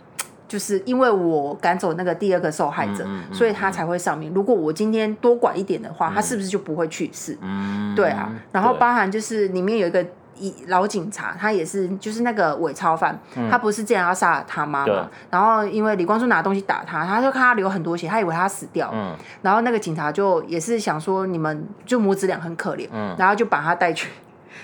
[0.48, 4.32] 就是因为我赶走那个第二个受害者，嗯嗯、所以他才会上面。
[4.34, 7.38] 如果我今天多管一点的话，嗯、他是不是就不会去世？
[7.42, 8.32] 嗯、对啊。
[8.52, 10.06] 然后包含就是里面有一个
[10.38, 15.10] 一老警察，他也是就是那个伪钞犯，嗯、他不是这样要杀了他妈妈。
[15.30, 18.90] 然后因为李光洙拿东西打他，他就看他流很多血，他以为他死掉。
[18.94, 24.10] 嗯、然后那个警察就也是想说你们就母子俩很可怜，嗯、然后就把他带去。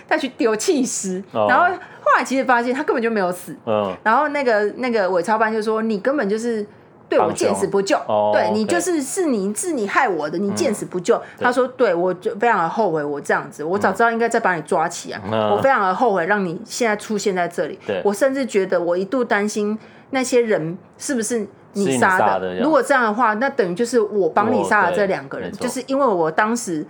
[0.08, 3.56] 再去丢弃尸，然后后来其实发现他根本就没有死。
[3.66, 6.66] 嗯，然后那个那个伪钞班就说：“你根本就是
[7.10, 11.16] 对我见死不救，哦、对你就是是你是你害我的，你见死不救。
[11.16, 15.22] 嗯、他说，对我就非常的后悔，我这样子，我早知道应该再把你抓起来！
[15.32, 17.80] 嗯、我非常的后悔让你现在出现在这里。
[17.86, 18.02] 对。
[18.04, 19.78] 我甚至觉得我一度担心
[20.12, 22.40] 那些人是不是你杀的？
[22.40, 26.86] 的如果这样的话，那等于就是我帮你杀了这两个人，就是因为我当时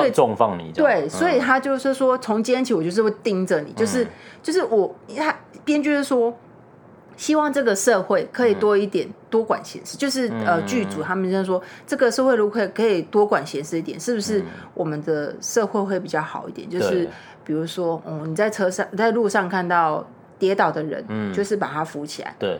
[0.00, 4.08] 对重放你，对，所以他就是说，从今天起我就是会盯着你，就是、嗯、
[4.42, 6.32] 就是我他编剧是说。
[7.14, 14.42] 希望这个社会可以多一点多管闲事，就是呃剧组他们就说，这个社会如果可以多管闲事一点，是不是
[14.74, 16.68] 我们的社会会比较好一点？
[16.68, 17.06] 就是
[17.44, 20.04] 比如说，嗯，你在车上在路上看到
[20.38, 22.34] 跌倒的人，就是把他扶起来。
[22.38, 22.58] 对，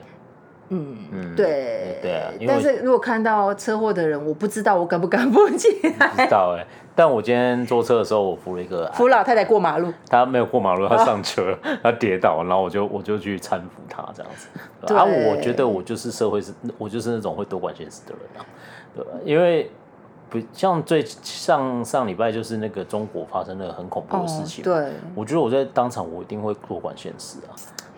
[0.69, 2.31] 嗯对对啊。
[2.47, 5.69] 但是如果看到车祸的人，我不知道我敢不敢扶起
[5.99, 6.09] 来。
[6.09, 6.67] 不知道哎。
[6.95, 14.49] 但我今天坐车的时候，我扶了一个扶老太太过马路，她没有过马路，她上车， 她跌倒，然后我就我就去搀扶她这样子。
[14.87, 18.45] 对啊，我觉得我就是社会是，我就是那种会多管闲事的人啊。
[18.95, 19.71] 对，因为
[20.29, 27.57] 不像最上上礼拜就是那个中国发生了很恐怖的事情，对，我觉得我在当场我一定会多管闲事啊。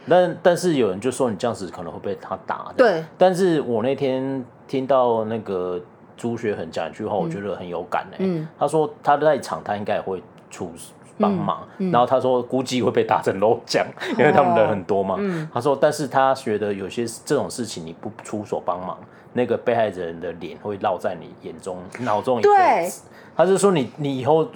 [0.09, 3.03] 但但是有人就说你这样子可能会被他打，对。
[3.19, 5.81] 但是我那天听到那个。
[6.17, 8.17] 朱学恒讲一句话，我觉得很有感哎。
[8.19, 10.73] 嗯，他说他在场，他应该也会出
[11.19, 11.67] 帮忙。
[11.79, 13.87] 然后他说估计会被打成肉酱，
[14.19, 15.19] 因为他们人很多嘛。
[15.53, 18.99] 他说，但是他觉得有些这种事情你不出手帮忙，
[19.33, 23.03] 那个被害人的脸会烙在你眼中、脑中一辈子。
[23.37, 24.47] 他是说你你以后。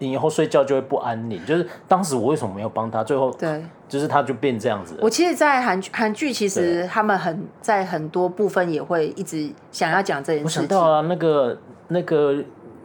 [0.00, 3.04] 你以后睡觉就会不安宁，就是当时我为什么没有帮他？
[3.04, 4.96] 最后对，就是他就变这样子。
[5.00, 10.62] 我其实，在韩韩剧，其实他们很在很多部分也会一直想要讲这件事情。
[10.62, 12.34] 我想到啊，那个那个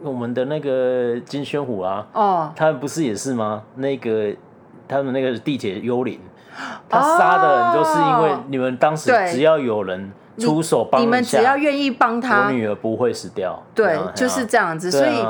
[0.02, 3.62] 我们的那个金宣虎啊，哦，他们不是也是吗？
[3.76, 4.30] 那个
[4.86, 6.20] 他们那个地铁幽灵，
[6.86, 13.62] 他杀的人就是因为你们当时只要有人出手帮，你们只要愿意帮他，我女儿不会死掉。
[13.74, 15.24] 对，就是这样子，所以。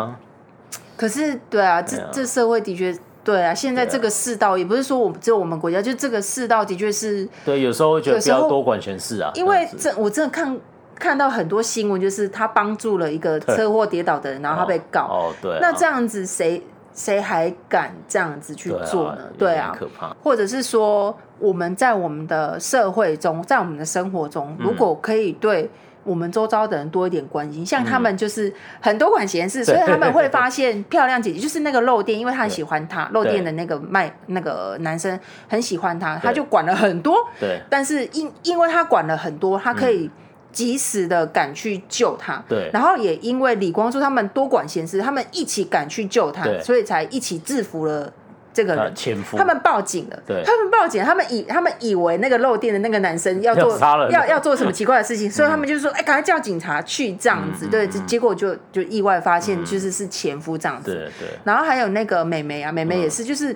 [0.97, 7.29] 可是，对啊，这这社会的确，对啊，现在这个世道也不是说我们只有我们国家，就这个世道的确是。
[7.45, 9.31] 对，有时候会觉得不要多管闲事啊。
[9.35, 10.59] 因为这我真的看
[10.99, 15.03] 看到很多新闻，就是他帮助了一个车祸跌倒的人，然后他被告。
[15.03, 15.59] 哦，对。
[15.61, 16.63] 那这样子谁
[16.95, 19.19] 谁还敢这样子去做呢？
[19.37, 20.17] 对啊，可怕。
[20.23, 25.71] 或者是说，我们在我们的社会中，在我们的生活中，如果可以对。
[26.07, 37.17] 我们周遭的人多一点关心，像他们就是很多管闲事，所以他们会发现漂亮姐姐就是那个漏电，因为他很喜欢她，漏电的那个卖那个男生很喜欢她，他就管了很多。
[37.41, 40.09] 对，但是因因为他管了很多，他可以
[40.53, 42.43] 及时的赶去救他。
[42.49, 48.13] 对，然后也因为李光洙他们多管闲事，他们一起赶去救他，所以才一起制服了。
[48.57, 48.95] 这个人，
[49.37, 50.19] 他们报警了。
[50.27, 60.95] 对，他们报警，他们以他们以为那个漏电的那个男生要做要要要做什么奇怪的事情， 所以他们就说：“哎，赶快叫警察去这样子。”对，结果就就意外发现，就是是前夫这样子。
[60.95, 61.39] 对对。
[61.45, 63.55] 然后还有那个美眉啊，美眉也是，就是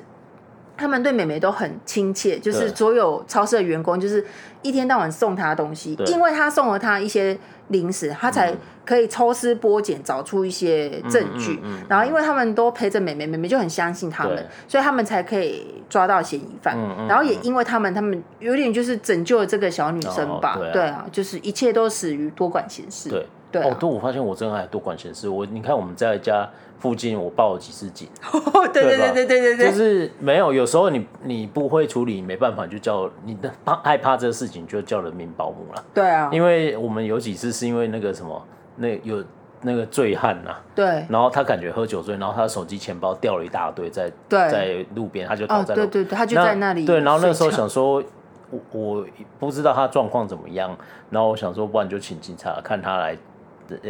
[0.76, 4.22] 他们对美眉都很亲切，就是所有超市的员工就是
[4.61, 7.38] 一天到晚送她东西，因为他送了她一些。
[7.70, 8.54] 临时，他才
[8.84, 16.76] 可以抽丝剥茧找出一些证据，嗯嗯嗯、然后因为他们都陪着美眉，美眉就很相信他们，所以他们才可以抓到嫌疑犯。
[17.08, 23.08] 然后也因为他们，他们有点就是拯救了这个小女生吧，哦对，啊、对啊，就是一切都始于多管闲事。
[23.08, 23.68] 对，对、啊。
[23.70, 25.28] 哦，对，我发现我真的爱多管闲事。
[25.28, 26.48] 我你看我们在家
[26.78, 28.09] 附近，我报了几次警。
[28.72, 35.84] 对对对对对对对，就是没有，有时候你你不会处理，没办法，就叫你的怕害怕这个事情，就叫人民保姆了。
[35.92, 38.42] 对啊，因为我们有几次是因为那个什么，
[38.76, 39.22] 那有
[39.62, 46.86] 那个醉汉呐，对，然后他感觉喝酒醉，然后他的手机钱包掉了一大堆在在路边，他就倒在对对对，他就在那里。
[46.86, 48.03] 对，然后那时候想说，
[48.51, 49.07] 我我
[49.38, 50.74] 不知道他状况怎么样，
[51.11, 53.16] 然后我想说，不然就请警察看他来。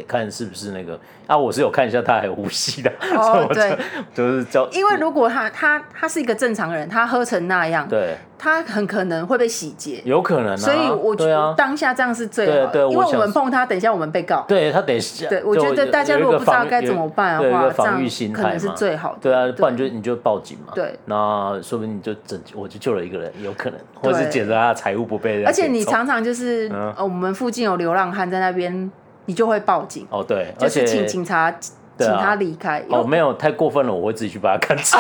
[0.06, 1.36] 看是不是那个啊？
[1.36, 2.92] 我是有看一下，他还有呼吸的。
[3.16, 3.76] 哦， 对，
[4.14, 4.68] 就是叫。
[4.70, 10.56] 因为如果他他他是一个正常人，他喝成那样，对，他很可能会被洗劫，有可能。
[10.56, 14.44] 所以我觉得当下这样是最好的，因为我们碰他，等一下我们被告。
[14.48, 19.18] 对他等一下，对，我觉得大家如果不知道该怎么办的话，这样可能是最好的。
[19.22, 20.72] 对啊，不然就你就报警嘛。
[20.74, 25.44] 对，那说不定你就拯我就救了一个人，有可能，或者是检查他的财务不被。
[25.44, 28.90] 而且你常常就是呃，我们附近有流浪汉在那边。
[29.30, 31.54] 你就会报警哦，对，就是请警察
[31.96, 32.84] 请他离开。
[32.88, 34.98] 哦，没有太过分了，我会自己去把他赶走。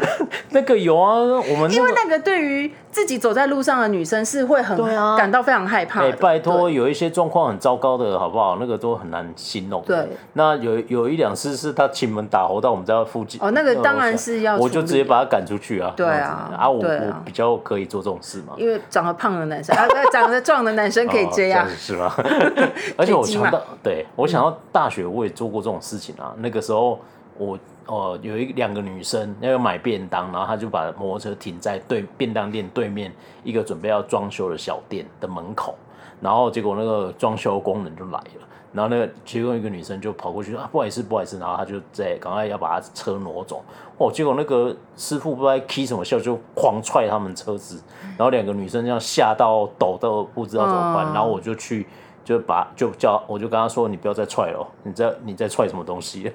[0.48, 4.74] 那个有啊，我们因为那个对于自己走在路上的女生是会很
[5.18, 6.00] 感到非常害怕。
[6.00, 8.56] 哎，拜托，有一些状况很糟糕的，好不好？
[8.58, 9.82] 那个都很难形容。
[9.82, 13.38] 对，那有有一两次是他亲门打猴到我们家附近。
[13.42, 15.92] 哦，那个当然是要，我就直接把他赶出去啊。
[15.94, 18.54] 对啊，啊，我我比较可以做这种事嘛。
[18.56, 22.10] 因为长得胖的男生， 啊，长得壮的男生可以这样，是吗？
[22.96, 26.32] 而且我想到，对我想到大学我也做过这种事情啊。
[26.38, 26.98] 那个时候
[27.36, 27.58] 我。
[27.86, 33.12] 哦，有一两个女生要买便当，然后她就把摩托车停在对便当店对面
[33.44, 35.76] 一个准备要装修的小店的门口，
[36.20, 43.62] 然后结果那个装修工人就来了，然后那个其中一个女生就跑过去说啊，不好意思，不好意思，然后她就在赶快要把她车挪走，
[43.98, 47.80] 哦，结果那个师傅不知道开什么笑，就狂踹他们车子，
[48.18, 51.86] 然后两个女生这样吓到抖到不知道怎么办，然后我就去
[52.24, 56.32] 就把就叫我就跟她说，你不要再踹了，你在你在踹什么东西？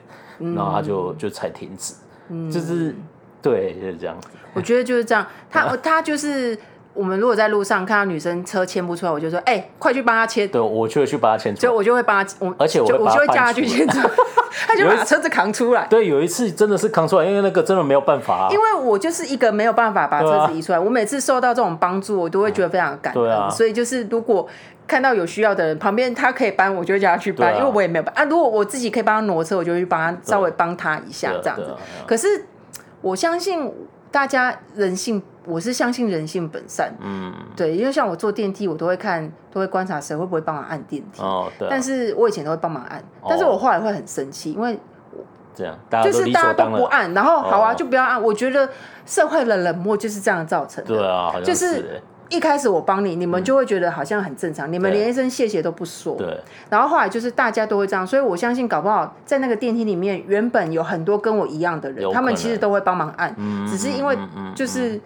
[0.55, 1.93] 然后他就就才停止，
[2.29, 2.95] 嗯、就是
[3.41, 4.27] 对，就是这样子。
[4.53, 6.57] 我觉得就是这样，他 他就是
[6.93, 10.47] 我们如果在路上看到女生车牵不出来，我就说，哎、欸，快去帮她牵。
[10.47, 11.69] 对，我就会去帮她牵出来。
[11.69, 14.09] 就我就会帮她，我而且我就我就会叫她去牵出来，
[14.67, 15.87] 他就把车子扛出来。
[15.89, 18.47] 对，有一次真的是扛出来，因为那个真的没有办法、啊。
[18.51, 23.23] 因为我就是一个没有办法把车子移出来，啊、我每次受到这种帮助，我都会觉得非常感恩。
[23.23, 24.47] 对啊，所以就是如果。
[24.87, 28.25] 看到有需要的人，旁边他可以搬，我就会叫他去搬，啊、因为我也没有搬啊。
[28.25, 31.73] 如果我自己可以帮他挪车，我就去帮他稍微帮他一下这样子。
[32.05, 32.27] 可是
[32.99, 33.71] 我相信
[34.11, 36.93] 大家人性，我是相信人性本善。
[37.01, 41.21] 嗯，对，因为像我坐电梯，我都会看，都会观察谁会不会帮忙按电梯。
[41.21, 41.69] 哦，对、啊。
[41.69, 44.77] 但是我以前都会帮忙按，哦、但是我后来会很生气，因为
[45.53, 48.17] 这样就是大家都不按，然后好啊，就不要按。
[48.17, 48.69] 哦、我觉得
[49.05, 50.95] 社会的冷漠就是这样造成的。
[50.95, 52.01] 对啊，是就是。
[52.31, 56.15] 一开始我帮你，你们就会觉得好像很正常，嗯、你们连一声谢谢都不说。
[56.15, 56.39] 对。
[56.69, 64.17] 然后后来就是大家都会这样，所以我相信搞不好在那个电梯里面，原本有很多跟我一样的人，他们其实都会帮忙按，嗯、只是因为
[64.55, 64.97] 就是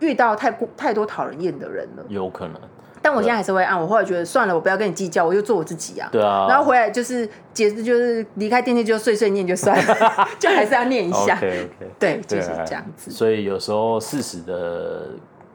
[0.00, 2.04] 遇到太过太多讨人厌的人了。
[2.08, 2.54] 有可能。
[3.02, 6.08] 但我现在还是会按，我后来觉得算了，我不要跟你计较，我就做我自己啊。
[6.10, 6.46] 对啊。
[6.48, 11.36] 然后回来就是解释，就是离开电梯就碎碎念就算了， 就还是要念一下。
[11.36, 11.90] OK OK。
[11.98, 13.10] 对，就是这样子。
[13.10, 15.08] 所以有时候适时的。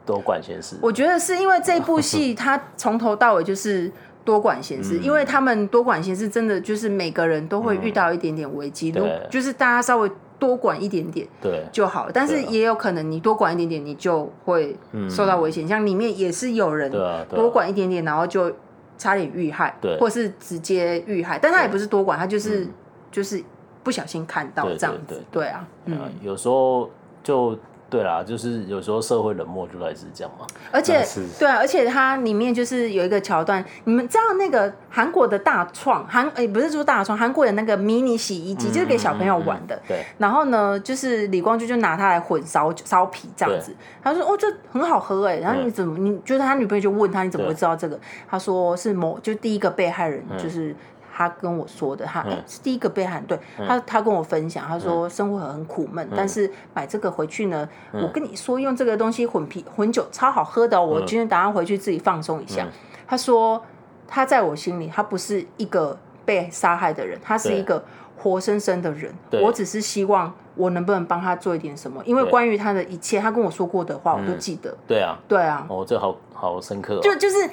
[0.04, 3.88] 多管闲事，我觉得是因为这部戏它从头到尾就是
[4.24, 10.10] 多管闲事，因为他们多管闲事真的就是每个人都会遇到一点点危机，如就是大家稍微
[10.42, 11.64] 多管一点点对。
[11.70, 14.76] 就好，但是也有可能你多管一点点你就会
[15.08, 16.90] 受到危险，像里面也是有人
[17.30, 18.50] 多管一点点，然后就
[18.98, 22.66] 差点遇害，对，或是直接遇害，但他也不是多管，他就是
[23.12, 23.40] 就是
[23.84, 25.46] 不小心看到这样子，对。
[25.46, 26.90] 啊，嗯，有时候
[27.22, 27.56] 就。
[27.92, 30.46] 对啦，就是有时候社会冷漠就来自这样嘛。
[30.70, 31.06] 而且，
[31.38, 39.78] 对啊，而且它里面就是有一个桥段，你们知道那个韩国的大创韩诶，不是说大创，韩国的那个迷你洗衣机，就是给小朋友玩的。
[39.86, 40.02] 对。
[40.16, 43.76] 然后呢，就是李光洙就拿它来混烧烧皮这样子。
[44.02, 45.98] 他说：“哦，这很好喝哎。”然后你怎么？
[45.98, 50.74] 你就是他女朋友就问他：“你怎么会知道这个？”他说：“是某就第一个被害人就是。”
[51.14, 62.66] 他跟我说的，他、欸、是第一个被害人，对他，他跟我分享，他说生活很苦闷，但是买这个回去呢，我跟你说，用这个东西混啤混酒超好喝的，哦，我今天打算回去自己放松一下。
[63.06, 63.62] 他说
[64.08, 67.84] 他在我心里，他不是一个被杀害的人，他是一个
[68.16, 69.14] 活生生的人。
[69.42, 74.74] 我只是希望我能不能帮他做一点什么，因为关于他的一切，他跟我说过的话，我都记得。
[74.88, 77.50] 对啊，对啊，哦，这好好深刻，就就是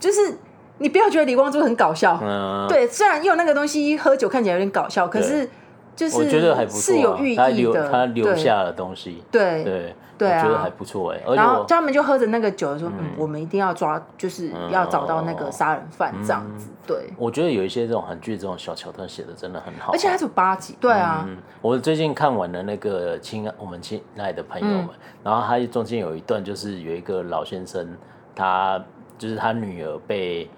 [0.00, 0.36] 就是。
[0.78, 5.48] 你不要觉得李光洙很搞笑，嗯、对，虽然用那个东西喝酒看起来有点搞笑，可是
[5.94, 9.64] 就是我觉得还不错，是有寓意的，他留，他留下了东西，对。
[9.64, 11.20] 对对，我觉得还不错哎。
[11.34, 16.70] 然后他们就喝着那个酒说，嗯，我们一定要抓，就是要找到那个杀人犯这样子。
[16.86, 20.74] 对，我觉得有一些这种韩剧这种小桥段写的真的很好，而且它有八集。
[20.80, 21.28] 对啊，
[21.60, 24.88] 我最近看完了那个亲我们亲爱的朋友们，
[25.22, 27.86] 然后他中间有一段就是有一个老先生，
[28.34, 28.82] 他
[29.18, 30.48] 就是他女儿被。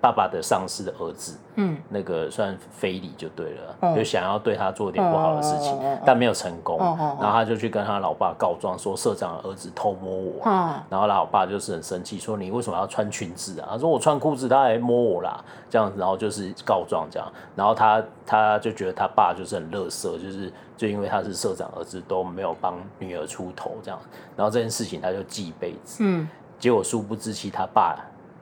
[0.00, 13.68] 爸爸的上司的儿子，嗯，那个算非礼就对了，嗯、就想要对他做点不好的事情，嗯、但没有成功，嗯、然后他就去跟他老爸告状，说社长的儿子偷摸我，嗯、然后他老爸就是很生气，说你为什么要穿裙子啊？
[13.72, 23.98] 他说我穿裤子他还摸我啦，这样子，然后就是告状这样，然后他他就觉得他爸就是很乐色，就是就因为他是社长儿子都没有帮女儿出头这样，
[24.36, 27.96] 然后这件事情他就记一辈子，嗯，结果殊不知其他爸。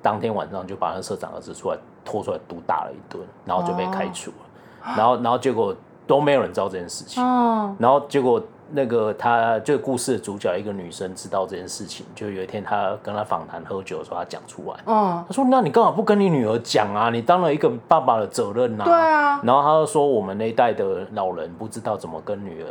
[0.06, 4.94] 当天晚上就把那社长儿子出来拖出来毒打了一顿，然后就被开除了。
[4.96, 5.74] 然后，然后结果
[6.06, 7.20] 都没有人知道这件事情。
[7.20, 8.40] 哦然后结果
[8.70, 14.76] 那个他这个故事的主角一个女生知道这件事情，就有一天他跟他访谈喝酒的时候，他讲出来。
[14.86, 17.10] 他说：“那你干嘛不跟你女儿讲啊？
[17.10, 19.40] 你当了一个爸爸的责任呐。”对啊。
[19.42, 22.66] 然后他就说：“我们那一代的老人不知道怎么跟女儿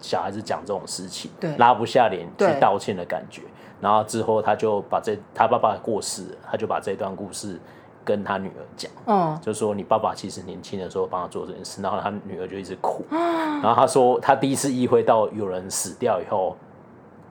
[0.00, 3.42] 小孩子讲这种事情，对，拉不下脸去道歉的感觉。
[3.80, 7.58] 然后之后他就把这他爸爸过世了，他就把这段故事
[8.04, 16.56] 跟他女儿讲，嗯，就说你爸爸其实年轻的时候帮他做这件事，然后他女儿就一直哭，然后他说他第一次意会到有人死掉以后，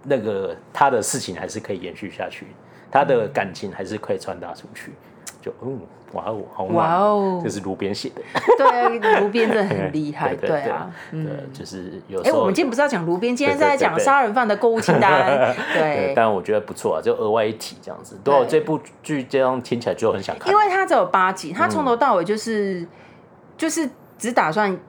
[0.03, 2.47] 那个他的事情还是可以延续下去，
[2.91, 4.93] 他的感情还是可以传达出去，
[5.41, 5.79] 就嗯。
[6.13, 8.21] 哇哦，好哇哦，这是炉边写的。
[8.57, 11.21] 对，炉边真的很厉害， 对啊，对，
[11.51, 12.37] 就是有时候。
[12.37, 15.53] 哎，我们今天不是要讲炉边，今天是在讲杀人犯的购物清单。
[15.75, 18.17] 对，但我觉得不错啊，就额外一提这样子。
[18.23, 22.87] 对，这部剧这样听起来就很想看，因为它只有八集，它从头到尾就是
[23.57, 24.79] 就是只打算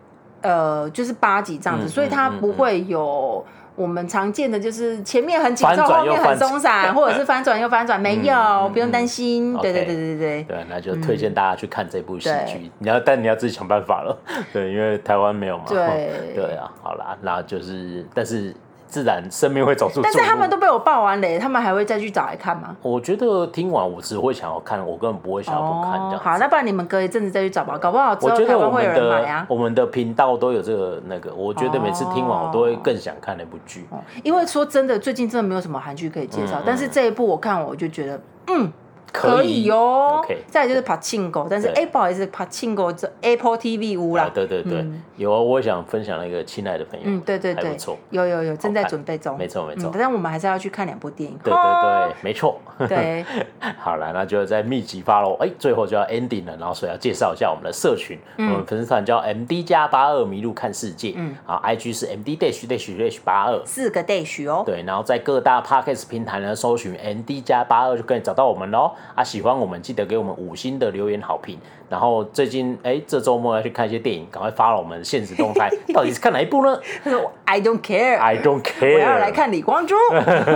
[0.40, 3.44] 呃就是八集这样子，所以它不会有。
[3.78, 9.56] 我们常见的就是前面很紧凑，后面很松散， 或者是翻转又翻转，没有，不用担心。
[9.58, 10.42] 对对对对对。
[10.42, 12.70] 对，那就推荐大家去看这部喜剧。
[12.78, 14.18] 你要，但你要自己想办法了。
[14.52, 15.64] 对，因为台湾没有嘛。
[15.68, 16.10] 对。
[16.34, 18.52] 对啊，好啦，那就是，但是。
[18.88, 22.74] 自然生命会走出，但是他们都被我爆完雷，他们还会再去找来看吗？
[22.82, 26.18] 我觉得听完我只会想要看，我根本不会想要不看这样。
[26.18, 29.46] 好，那不然你们隔一阵子再去找吧，搞不好之后台湾会有人买啊。
[29.48, 33.86] 我们的频道都有这个那个，我觉得每次听完我都会更想看那部剧。
[34.24, 38.72] 因为说真的，最近真的没有什么韩剧可以介绍，但是这一部我看完我就觉得，嗯。
[39.12, 44.30] 可以哦，再来就是 Pachinko，但是哎，不好意思，Pachinko 这 Apple TV 屋啦。
[44.32, 44.86] 对对对，
[45.16, 47.76] 有啊，我也想分享那个亲爱的朋友，嗯，对对对，
[48.10, 49.90] 有有有，正在准备中，没错没错。
[49.98, 52.60] 但我们还是要去看两部电影，对对对，没错。
[52.88, 53.24] 对，
[53.78, 66.08] 好了，那就在密集 follow，哎，最后就要 ending 了，然后所以要介绍一下我们的社群，我们粉丝团叫 MD 加八二迷路看世界，嗯，好，IG 是 MD dash dash dash 八二，四个 dash 哦，对，然后在各大 Podcast
[66.08, 69.78] 平台呢搜寻 MD 加八二就可以找到我们喽，啊，喜欢我们。
[69.80, 76.78] 记得给我们五星的留言好评，然后最近哎，这周末要去看一些电影，赶快发了我们现实动态， 到底是看哪一部呢？
[77.46, 79.96] I don't care，I don't care，我要来看李光洙。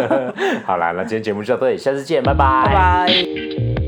[0.66, 2.64] 好啦，那今天节目就到这里，下次见，拜拜。
[2.66, 3.81] 拜拜。